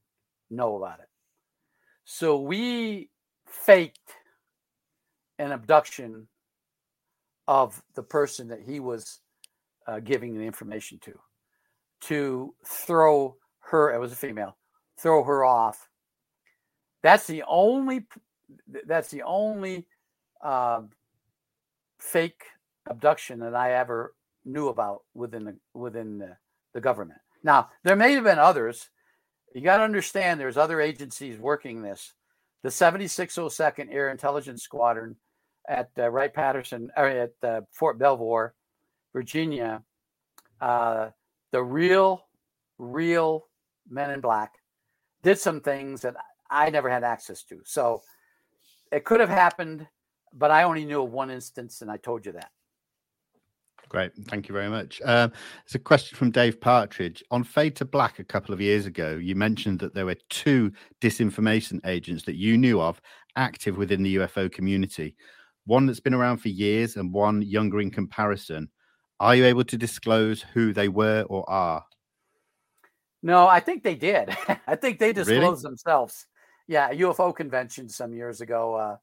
[0.49, 1.09] know about it.
[2.05, 3.09] So we
[3.45, 4.13] faked
[5.39, 6.29] an abduction
[7.47, 9.19] of the person that he was
[9.87, 11.19] uh, giving the information to,
[12.01, 14.57] to throw her, it was a female,
[14.97, 15.89] throw her off.
[17.01, 18.05] That's the only,
[18.85, 19.85] that's the only
[20.41, 20.81] uh,
[21.99, 22.43] fake
[22.87, 24.13] abduction that I ever
[24.45, 26.37] knew about within the within the,
[26.73, 27.19] the government.
[27.43, 28.89] Now, there may have been others.
[29.53, 32.13] You got to understand there's other agencies working this.
[32.63, 35.15] The 7602nd Air Intelligence Squadron
[35.67, 38.53] at uh, Wright Patterson, or at uh, Fort Belvoir,
[39.13, 39.81] Virginia,
[40.61, 41.09] uh,
[41.51, 42.25] the real,
[42.77, 43.47] real
[43.89, 44.53] men in black
[45.21, 46.15] did some things that
[46.49, 47.61] I never had access to.
[47.63, 48.01] So
[48.91, 49.87] it could have happened,
[50.33, 52.51] but I only knew of one instance, and I told you that.
[53.89, 54.11] Great.
[54.27, 55.01] Thank you very much.
[55.05, 55.31] Um,
[55.65, 57.23] there's a question from Dave Partridge.
[57.31, 60.71] On Fade to Black a couple of years ago, you mentioned that there were two
[60.99, 62.99] disinformation agents that you knew of
[63.35, 65.15] active within the UFO community,
[65.65, 68.69] one that's been around for years and one younger in comparison.
[69.19, 71.85] Are you able to disclose who they were or are?
[73.21, 74.35] No, I think they did.
[74.67, 75.71] I think they disclosed really?
[75.71, 76.25] themselves.
[76.67, 78.75] Yeah, a UFO convention some years ago.
[78.75, 78.97] Uh,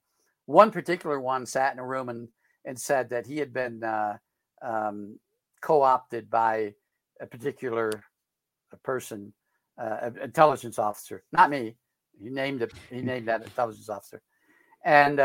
[0.46, 2.28] one particular one sat in a room and,
[2.64, 3.82] and said that he had been.
[3.82, 4.18] Uh,
[4.62, 5.18] um,
[5.60, 6.74] co-opted by
[7.20, 7.90] a particular
[8.82, 9.32] person,
[9.78, 11.76] uh, intelligence officer, not me.
[12.18, 12.72] He named it.
[12.90, 14.20] He named that intelligence officer,
[14.84, 15.18] and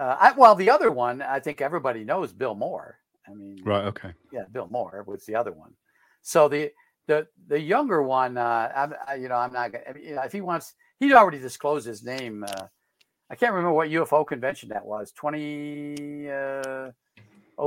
[0.00, 2.96] uh, I, well, the other one I think everybody knows Bill Moore.
[3.28, 3.84] I mean, right?
[3.84, 4.12] Okay.
[4.32, 5.74] Yeah, Bill Moore was the other one.
[6.22, 6.72] So the
[7.06, 9.72] the the younger one, uh, I, you know, I'm not.
[10.00, 12.44] You know, if he wants, he'd already disclosed his name.
[12.44, 12.66] Uh,
[13.30, 15.12] I can't remember what UFO convention that was.
[15.12, 16.30] Twenty.
[16.30, 16.90] Uh,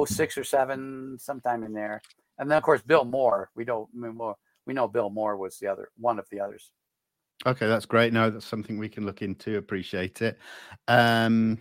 [0.06, 2.02] 06 or 7 sometime in there
[2.40, 5.90] and then of course bill moore we don't we know bill moore was the other
[5.98, 6.72] one of the others
[7.46, 10.40] okay that's great no that's something we can look into appreciate it
[10.88, 11.60] um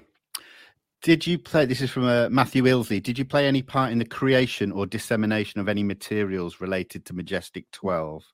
[1.03, 3.99] did you play this is from uh, matthew ilsley did you play any part in
[3.99, 8.25] the creation or dissemination of any materials related to majestic 12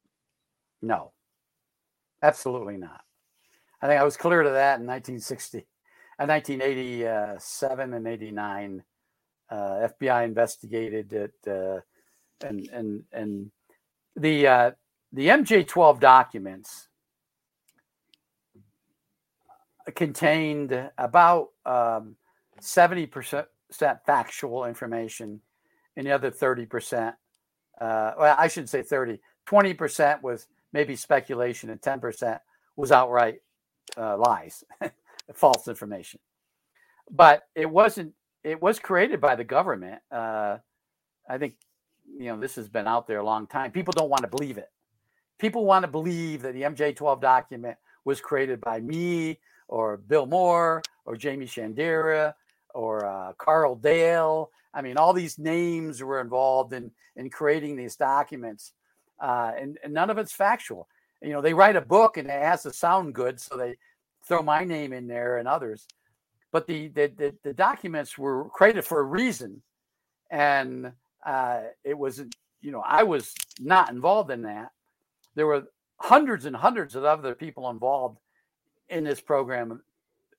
[0.83, 1.13] no.
[2.23, 3.03] Absolutely not.
[3.81, 5.67] I think i was clear to that in 1960
[6.21, 8.83] in 1987 and 89
[9.51, 11.81] uh, FBI investigated it, uh,
[12.45, 13.51] and and and
[14.17, 14.71] the uh,
[15.13, 16.89] the MJ12 documents
[19.95, 22.17] contained about um,
[22.61, 23.47] seventy percent
[24.07, 25.41] factual information,
[25.97, 27.17] and the other thirty percent.
[27.81, 29.21] Uh, well, I shouldn't say 30.
[29.47, 32.41] 20 percent was maybe speculation, and ten percent
[32.77, 33.41] was outright
[33.97, 34.65] uh, lies,
[35.35, 36.21] false information.
[37.11, 40.01] But it wasn't it was created by the government.
[40.11, 40.59] Uh,
[41.29, 41.55] I think
[42.19, 43.71] you know this has been out there a long time.
[43.71, 44.71] People don't want to believe it.
[45.39, 49.39] People want to believe that the MJ12 document was created by me
[49.69, 52.35] or Bill Moore or Jaime Shandera
[52.75, 54.51] or uh, Carl Dale.
[54.75, 58.73] I mean, all these names were involved in in creating these documents,
[59.21, 60.89] uh, and, and none of it's factual.
[61.21, 63.77] You know, they write a book and it has to sound good, so they
[64.25, 65.87] throw my name in there and others
[66.53, 69.63] but the the, the, the documents were created for a reason,
[70.31, 70.93] and
[71.25, 72.23] uh, it was
[72.61, 74.71] you know I was not involved in that.
[75.35, 75.65] There were
[75.99, 78.19] hundreds and hundreds of other people involved
[78.89, 79.83] in this program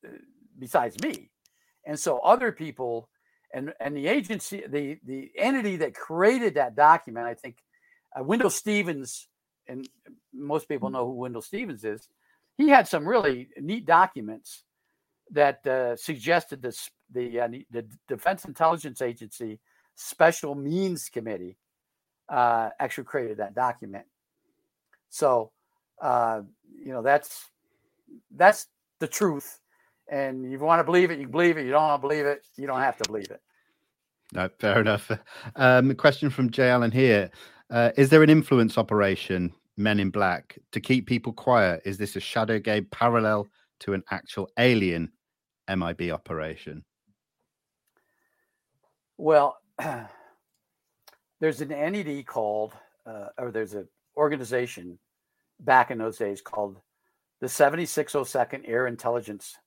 [0.06, 0.10] uh,
[0.58, 1.30] besides me,
[1.86, 3.10] and so other people
[3.54, 7.58] and and the agency the the entity that created that document I think
[8.18, 9.28] uh, Wendell Stevens
[9.68, 9.88] and
[10.34, 12.10] most people know who Wendell Stevens is
[12.58, 14.64] he had some really neat documents
[15.32, 19.60] that uh, suggested this, the, uh, the Defense Intelligence Agency
[19.96, 21.58] Special Means Committee
[22.28, 24.06] uh, actually created that document.
[25.10, 25.52] So,
[26.02, 26.42] uh,
[26.84, 27.46] you know, that's
[28.36, 28.68] that's
[29.00, 29.60] the truth.
[30.10, 31.66] And you want to believe it, you believe it.
[31.66, 33.42] You don't want to believe it, you don't have to believe it.
[34.34, 35.12] No, fair enough.
[35.56, 37.30] Um, question from Jay Allen here:
[37.70, 41.82] uh, Is there an influence operation, Men in Black, to keep people quiet?
[41.86, 43.48] Is this a shadow game parallel
[43.82, 45.12] to an actual alien
[45.68, 46.84] MIB operation?
[49.18, 49.58] Well,
[51.40, 52.74] there's an entity called,
[53.06, 55.00] uh, or there's an organization
[55.60, 56.78] back in those days called
[57.42, 59.58] the 7602nd Air Intelligence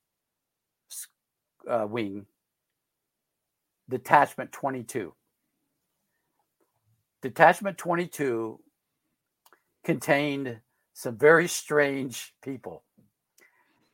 [1.68, 2.26] uh, Wing,
[3.88, 5.14] Detachment 22.
[7.22, 8.58] Detachment 22
[9.84, 10.58] contained
[10.92, 12.82] some very strange people.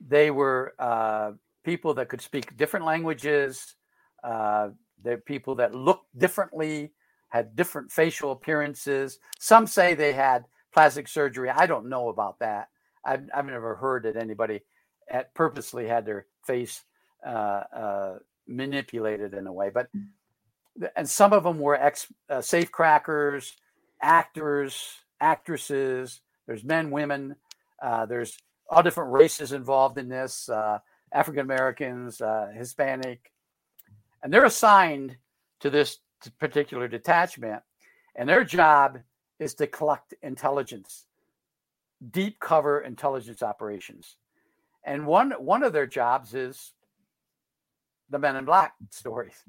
[0.06, 1.32] They were uh,
[1.64, 3.74] people that could speak different languages.
[4.22, 4.70] Uh,
[5.02, 6.92] they're people that looked differently,
[7.28, 9.18] had different facial appearances.
[9.38, 11.50] Some say they had plastic surgery.
[11.50, 12.68] I don't know about that.
[13.04, 14.60] I've, I've never heard that anybody
[15.08, 16.82] had purposely had their face
[17.24, 19.70] uh, uh, manipulated in a way.
[19.72, 19.88] But
[20.96, 23.56] and some of them were ex uh, safe crackers,
[24.00, 26.20] actors, actresses.
[26.46, 27.36] There's men, women.
[27.82, 28.38] Uh, there's
[28.70, 30.48] all different races involved in this.
[30.48, 30.78] Uh,
[31.10, 32.20] African Americans,
[32.54, 33.32] Hispanic,
[34.22, 35.16] and they're assigned
[35.60, 36.00] to this
[36.38, 37.62] particular detachment,
[38.14, 38.98] and their job
[39.38, 41.06] is to collect intelligence,
[42.10, 44.16] deep cover intelligence operations.
[44.84, 46.72] And one one of their jobs is
[48.10, 49.42] the Men in Black stories.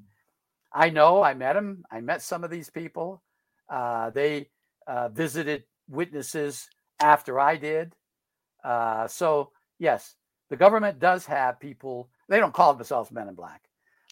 [0.74, 1.84] I know I met them.
[1.92, 3.22] I met some of these people.
[3.70, 4.50] Uh, they
[4.88, 6.68] uh, visited witnesses
[7.00, 7.94] after I did.
[8.64, 10.16] Uh, so yes,
[10.50, 12.10] the government does have people.
[12.28, 13.62] They don't call themselves Men in Black,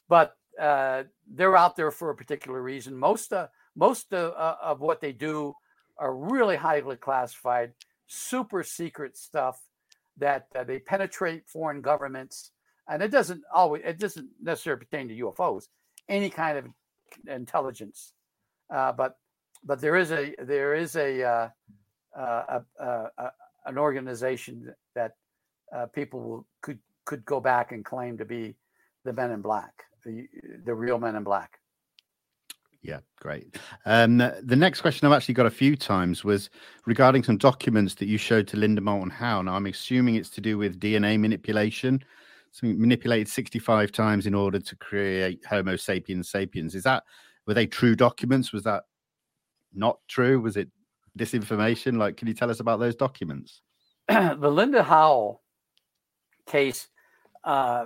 [0.07, 2.95] but uh, they're out there for a particular reason.
[2.95, 5.53] Most uh, most of, uh, of what they do
[5.99, 7.73] are really highly classified,
[8.07, 9.59] super secret stuff
[10.17, 12.51] that they penetrate foreign governments.
[12.87, 15.67] And it doesn't always, it doesn't necessarily pertain to UFOs,
[16.07, 16.65] any kind of
[17.27, 18.13] intelligence.
[18.73, 19.17] Uh, but
[19.63, 21.49] but there is a there is a, uh,
[22.17, 23.31] uh a
[23.65, 25.13] an organization that
[25.75, 28.55] uh, people will, could could go back and claim to be
[29.03, 30.27] the Men in Black, the
[30.65, 31.59] the real Men in Black.
[32.81, 33.57] Yeah, great.
[33.85, 36.49] Um, the next question I've actually got a few times was
[36.85, 39.41] regarding some documents that you showed to Linda Moulton Howe.
[39.41, 42.03] Now, I'm assuming it's to do with DNA manipulation.
[42.63, 46.75] Manipulated 65 times in order to create Homo sapiens sapiens.
[46.75, 47.03] Is that
[47.45, 48.51] were they true documents?
[48.51, 48.83] Was that
[49.73, 50.39] not true?
[50.39, 50.69] Was it
[51.17, 51.97] disinformation?
[51.97, 53.61] Like, can you tell us about those documents?
[54.07, 55.39] the Linda Howe
[56.45, 56.87] case,
[57.43, 57.85] uh,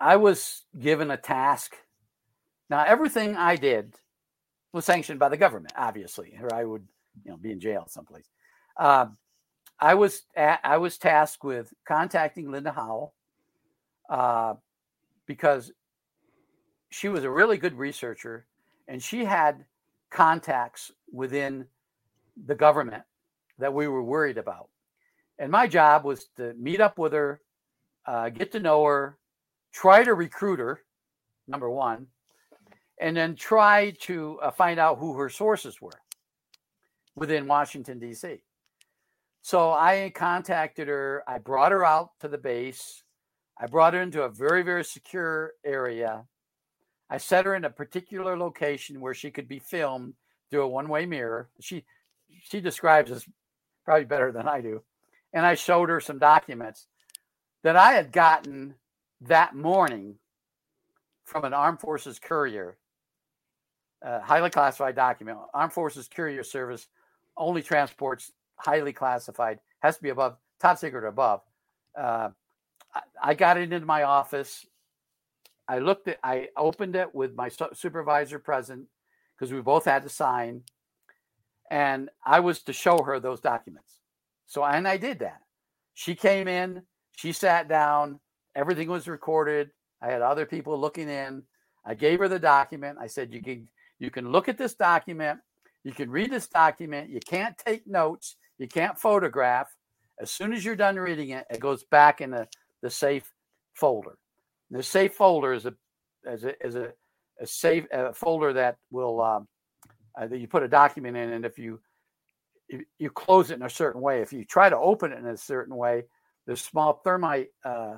[0.00, 1.76] I was given a task
[2.70, 3.94] now, everything I did
[4.72, 6.86] was sanctioned by the government, obviously, or I would,
[7.24, 8.28] you know, be in jail someplace.
[8.76, 9.06] Uh,
[9.78, 13.12] I was at, I was tasked with contacting Linda Howe
[14.08, 14.54] uh,
[15.26, 15.72] because
[16.90, 18.46] she was a really good researcher
[18.88, 19.64] and she had
[20.10, 21.66] contacts within
[22.46, 23.02] the government
[23.58, 24.68] that we were worried about.
[25.38, 27.40] And my job was to meet up with her,
[28.06, 29.18] uh, get to know her,
[29.72, 30.80] try to recruit her,
[31.48, 32.06] number one,
[33.00, 36.00] and then try to uh, find out who her sources were
[37.16, 38.42] within Washington, D.C.
[39.42, 41.22] So I contacted her.
[41.26, 43.02] I brought her out to the base.
[43.58, 46.24] I brought her into a very, very secure area.
[47.08, 50.14] I set her in a particular location where she could be filmed
[50.50, 51.50] through a one-way mirror.
[51.60, 51.84] She
[52.42, 53.28] she describes this
[53.84, 54.82] probably better than I do.
[55.32, 56.86] And I showed her some documents
[57.62, 58.74] that I had gotten
[59.20, 60.16] that morning
[61.24, 62.76] from an armed forces courier
[64.04, 65.38] uh, highly classified document.
[65.54, 66.88] Armed Forces Courier Service
[67.36, 71.40] only transports highly classified, has to be above top secret or above.
[71.98, 72.30] Uh,
[73.22, 74.66] I, got it into my office.
[75.68, 78.86] I looked at, I opened it with my supervisor present
[79.36, 80.62] because we both had to sign,
[81.70, 84.00] and I was to show her those documents.
[84.46, 85.40] So, and I did that.
[85.94, 86.82] She came in,
[87.16, 88.20] she sat down,
[88.54, 89.70] everything was recorded.
[90.02, 91.42] I had other people looking in.
[91.84, 92.98] I gave her the document.
[93.00, 93.68] I said, You can
[93.98, 95.40] you can look at this document.
[95.82, 97.10] You can read this document.
[97.10, 98.36] You can't take notes.
[98.58, 99.74] You can't photograph.
[100.20, 102.46] As soon as you're done reading it, it goes back in the,
[102.84, 103.32] the safe
[103.72, 104.18] folder.
[104.70, 105.74] The safe folder is a
[106.26, 106.88] is a, a,
[107.40, 109.48] a safe a folder that will um,
[110.20, 111.80] uh, that you put a document in, and if you
[112.68, 115.26] if you close it in a certain way, if you try to open it in
[115.26, 116.04] a certain way,
[116.46, 117.96] there's small thermite uh,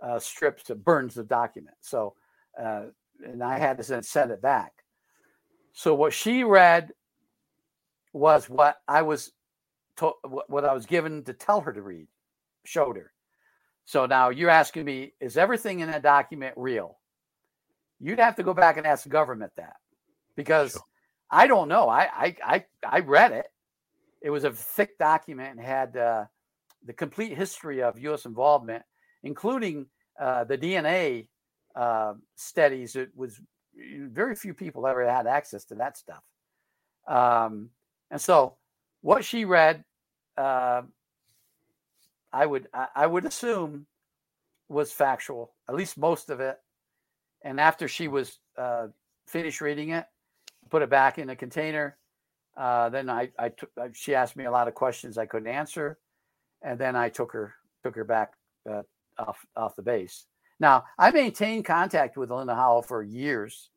[0.00, 1.76] uh, strips that burns the document.
[1.80, 2.14] So,
[2.60, 2.84] uh,
[3.24, 4.72] and I had to then send it back.
[5.72, 6.92] So what she read
[8.12, 9.32] was what I was
[9.96, 12.06] told, what I was given to tell her to read,
[12.64, 13.12] showed her.
[13.90, 17.00] So now you're asking me, is everything in that document real?
[17.98, 19.74] You'd have to go back and ask the government that
[20.36, 20.82] because sure.
[21.28, 21.88] I don't know.
[21.88, 23.48] I, I I I read it.
[24.22, 26.26] It was a thick document and had uh,
[26.86, 28.26] the complete history of U.S.
[28.26, 28.84] involvement,
[29.24, 29.86] including
[30.20, 31.26] uh, the DNA
[31.74, 32.94] uh, studies.
[32.94, 33.40] It was
[33.74, 36.22] very few people ever had access to that stuff.
[37.08, 37.70] Um,
[38.12, 38.54] and so,
[39.00, 39.82] what she read,
[40.38, 40.82] uh,
[42.32, 43.86] I would I would assume
[44.68, 46.58] was factual, at least most of it.
[47.42, 48.88] And after she was uh,
[49.26, 50.06] finished reading it,
[50.70, 51.96] put it back in a container.
[52.56, 55.48] Uh, then I, I took, uh, she asked me a lot of questions I couldn't
[55.48, 55.98] answer,
[56.62, 58.34] and then I took her took her back
[58.70, 58.82] uh,
[59.18, 60.26] off off the base.
[60.58, 63.70] Now I maintained contact with Linda Howe for years,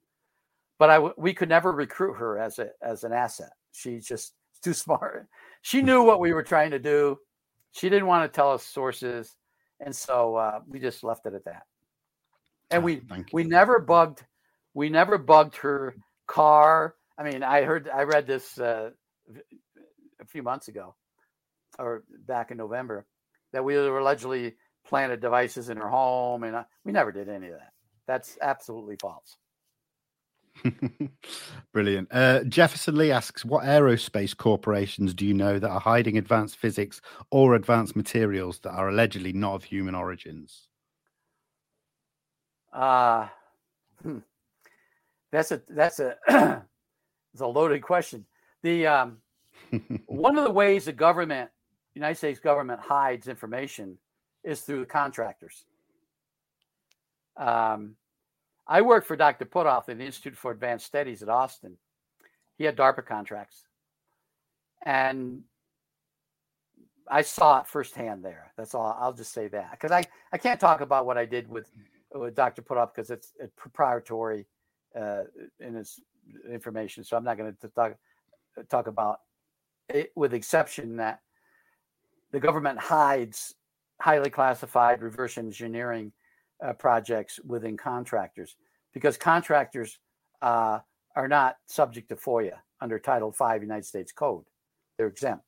[0.78, 3.52] but I we could never recruit her as a as an asset.
[3.72, 5.28] She's just too smart.
[5.62, 7.18] She knew what we were trying to do.
[7.74, 9.36] She didn't want to tell us sources,
[9.80, 11.64] and so uh, we just left it at that.
[12.72, 13.02] And ah, we
[13.32, 14.24] we never bugged
[14.74, 15.96] we never bugged her
[16.28, 16.96] car.
[17.18, 18.92] I mean, I heard I read this uh,
[20.20, 20.96] a few months ago,
[21.78, 23.06] or back in November,
[23.52, 24.56] that we were allegedly
[24.86, 27.72] planted devices in her home, and I, we never did any of that.
[28.08, 29.38] That's absolutely false.
[31.74, 32.08] Brilliant.
[32.12, 37.02] Uh, Jefferson Lee asks, what aerospace corporations do you know that are hiding advanced physics
[37.32, 40.68] or advanced materials that are allegedly not of human origins?
[42.72, 43.28] Uh,
[44.02, 44.18] hmm.
[45.32, 46.18] that's a that's a
[47.34, 48.26] it's a loaded question.
[48.64, 49.18] The um,
[50.08, 51.52] one of the ways the government,
[51.94, 53.98] United States government, hides information
[54.44, 55.66] is through the contractors.
[57.38, 57.96] Um,
[58.68, 59.46] I worked for Dr.
[59.46, 61.78] Puthoff in the Institute for Advanced Studies at Austin.
[62.58, 63.66] He had DARPA contracts.
[64.86, 65.44] And
[67.10, 68.52] I saw it firsthand there.
[68.58, 68.98] That's all.
[69.00, 71.70] I'll just say that because I, I can't talk about what I did with,
[72.14, 72.62] with Dr.
[72.62, 74.46] Puthoff because it's, it's, proprietary
[74.98, 75.24] uh,
[75.60, 76.00] in its
[76.50, 77.04] information.
[77.04, 77.96] So I'm not going to talk
[78.70, 79.20] talk about
[79.90, 81.22] it, with exception that
[82.32, 83.56] the government hides
[84.00, 86.12] highly classified reverse engineering
[86.64, 88.56] uh, projects within contractors
[88.94, 90.00] because contractors
[90.42, 90.80] uh,
[91.16, 94.44] are not subject to FOIA under Title V United States Code.
[94.98, 95.46] They're exempt.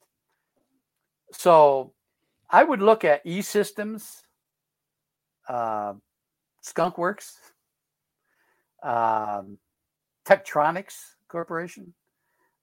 [1.32, 1.94] So
[2.50, 4.24] I would look at E Systems,
[5.50, 5.94] uh,
[6.66, 7.34] Skunkworks,
[8.84, 9.58] um,
[10.26, 10.94] Tektronix
[11.28, 11.94] Corporation.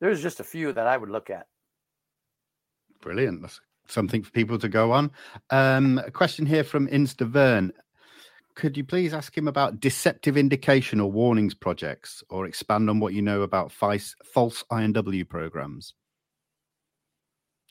[0.00, 1.46] There's just a few that I would look at.
[3.00, 3.42] Brilliant.
[3.42, 5.10] That's something for people to go on.
[5.50, 7.72] Um, a question here from Instavern
[8.54, 13.14] could you please ask him about deceptive indication or warnings projects or expand on what
[13.14, 14.14] you know about false
[14.70, 15.94] INW programs?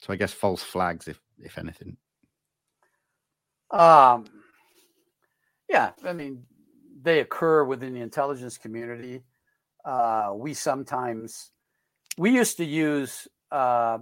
[0.01, 1.97] So I guess false flags, if if anything.
[3.69, 4.25] Um,
[5.69, 6.43] yeah, I mean,
[7.01, 9.23] they occur within the intelligence community.
[9.86, 11.51] Uh, we sometimes
[12.17, 13.99] we used to use uh,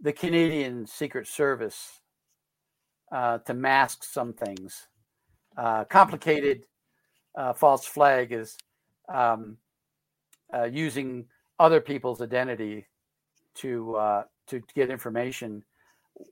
[0.00, 2.00] the Canadian Secret Service
[3.12, 4.88] uh, to mask some things
[5.56, 6.66] uh, complicated
[7.36, 8.56] uh, false flag is
[9.08, 9.56] um,
[10.52, 11.26] uh, using
[11.58, 12.86] other people's identity
[13.54, 15.64] to uh, to get information,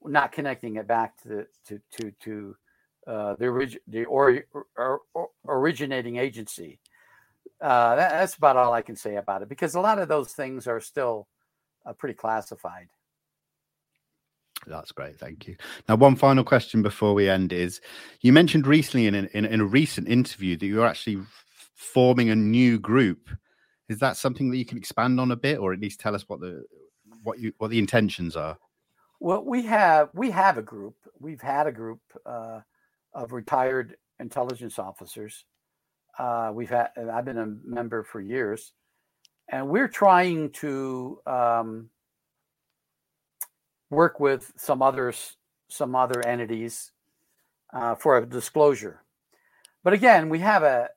[0.04, 2.56] not connecting it back to the, to to to
[3.06, 4.44] uh, the orig- the or,
[4.76, 6.78] or, or originating agency.
[7.60, 10.66] That, that's about all I can say about it because a lot of those things
[10.66, 11.28] are still
[11.98, 12.88] pretty classified.
[14.66, 15.18] That's great.
[15.18, 15.56] Thank you.
[15.88, 17.80] Now, one final question before we end is
[18.20, 21.22] you mentioned recently in, in, in a recent interview that you're actually
[21.74, 23.28] forming a new group.
[23.88, 26.28] Is that something that you can expand on a bit or at least tell us
[26.28, 26.64] what the
[27.24, 28.56] what you what the intentions are?
[29.20, 30.96] Well, we have we have a group.
[31.18, 32.60] We've had a group uh,
[33.14, 35.44] of retired intelligence officers.
[36.18, 38.72] Uh, we've had I've been a member for years,
[39.48, 41.90] and we're trying to um,
[43.92, 45.36] work with some others,
[45.68, 46.92] some other entities
[47.72, 49.02] uh, for a disclosure.
[49.84, 50.88] But again, we have a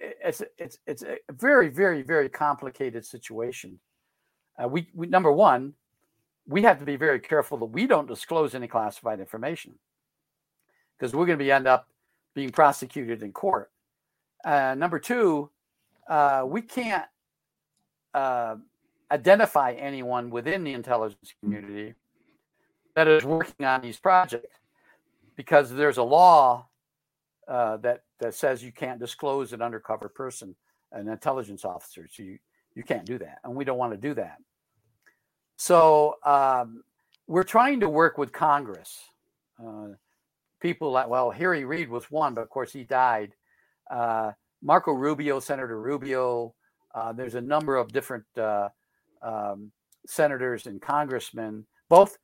[0.00, 3.78] it's it's it's a very very very complicated situation.
[4.62, 5.74] Uh, we, we number one,
[6.46, 9.74] we have to be very careful that we don't disclose any classified information
[10.96, 11.88] because we're going to be end up
[12.34, 13.70] being prosecuted in court.
[14.44, 15.50] Uh, number two,
[16.08, 17.04] uh, we can't
[18.14, 18.56] uh,
[19.10, 21.94] identify anyone within the intelligence community
[22.98, 24.58] that is working on these projects
[25.36, 26.66] because there's a law
[27.46, 30.56] uh, that that says you can't disclose an undercover person,
[30.90, 32.08] an intelligence officer.
[32.10, 32.38] So you
[32.74, 34.38] you can't do that, and we don't want to do that.
[35.54, 36.82] So um,
[37.28, 38.98] we're trying to work with Congress.
[39.64, 39.90] Uh,
[40.60, 43.32] people like well, Harry Reid was one, but of course he died.
[43.88, 46.52] Uh, Marco Rubio, Senator Rubio.
[46.92, 48.70] Uh, there's a number of different uh,
[49.22, 49.70] um,
[50.04, 52.18] senators and congressmen, both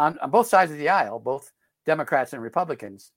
[0.00, 1.52] on, on both sides of the aisle, both
[1.84, 3.12] Democrats and Republicans,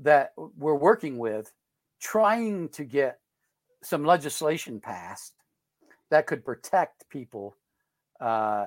[0.00, 1.52] that we're working with,
[2.00, 3.18] trying to get
[3.82, 5.34] some legislation passed
[6.10, 7.56] that could protect people
[8.20, 8.66] uh,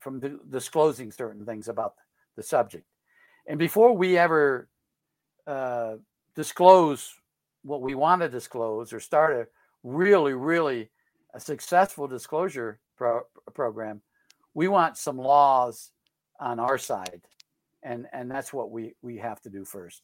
[0.00, 1.94] from disclosing certain things about
[2.36, 2.84] the subject.
[3.46, 4.68] And before we ever
[5.46, 5.94] uh,
[6.34, 7.14] disclose
[7.62, 9.46] what we want to disclose or start a
[9.82, 10.90] really, really
[11.32, 13.22] a successful disclosure pro-
[13.54, 14.02] program,
[14.52, 15.90] we want some laws
[16.40, 17.22] on our side,
[17.82, 20.02] and and that's what we we have to do first.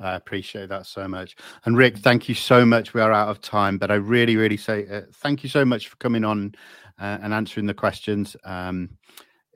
[0.00, 1.36] I appreciate that so much.
[1.64, 2.92] And Rick, thank you so much.
[2.92, 5.88] We are out of time, but I really, really say uh, thank you so much
[5.88, 6.54] for coming on
[7.00, 8.36] uh, and answering the questions.
[8.44, 8.90] Um,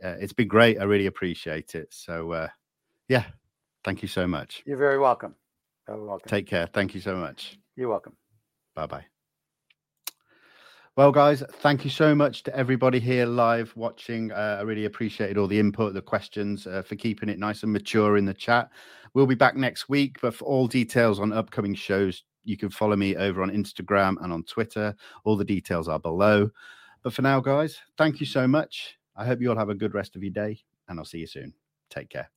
[0.02, 0.80] uh, it's been great.
[0.80, 1.88] I really appreciate it.
[1.90, 2.48] So, uh,
[3.08, 3.24] yeah,
[3.84, 4.62] thank you so much.
[4.64, 5.34] You're very welcome.
[5.86, 6.28] Very welcome.
[6.28, 6.66] Take care.
[6.72, 7.58] Thank you so much.
[7.76, 8.16] You're welcome.
[8.74, 9.19] Bye bye.
[10.96, 14.32] Well, guys, thank you so much to everybody here live watching.
[14.32, 17.72] Uh, I really appreciated all the input, the questions, uh, for keeping it nice and
[17.72, 18.70] mature in the chat.
[19.14, 22.96] We'll be back next week, but for all details on upcoming shows, you can follow
[22.96, 24.94] me over on Instagram and on Twitter.
[25.24, 26.50] All the details are below.
[27.04, 28.98] But for now, guys, thank you so much.
[29.16, 31.26] I hope you all have a good rest of your day, and I'll see you
[31.28, 31.54] soon.
[31.88, 32.30] Take care.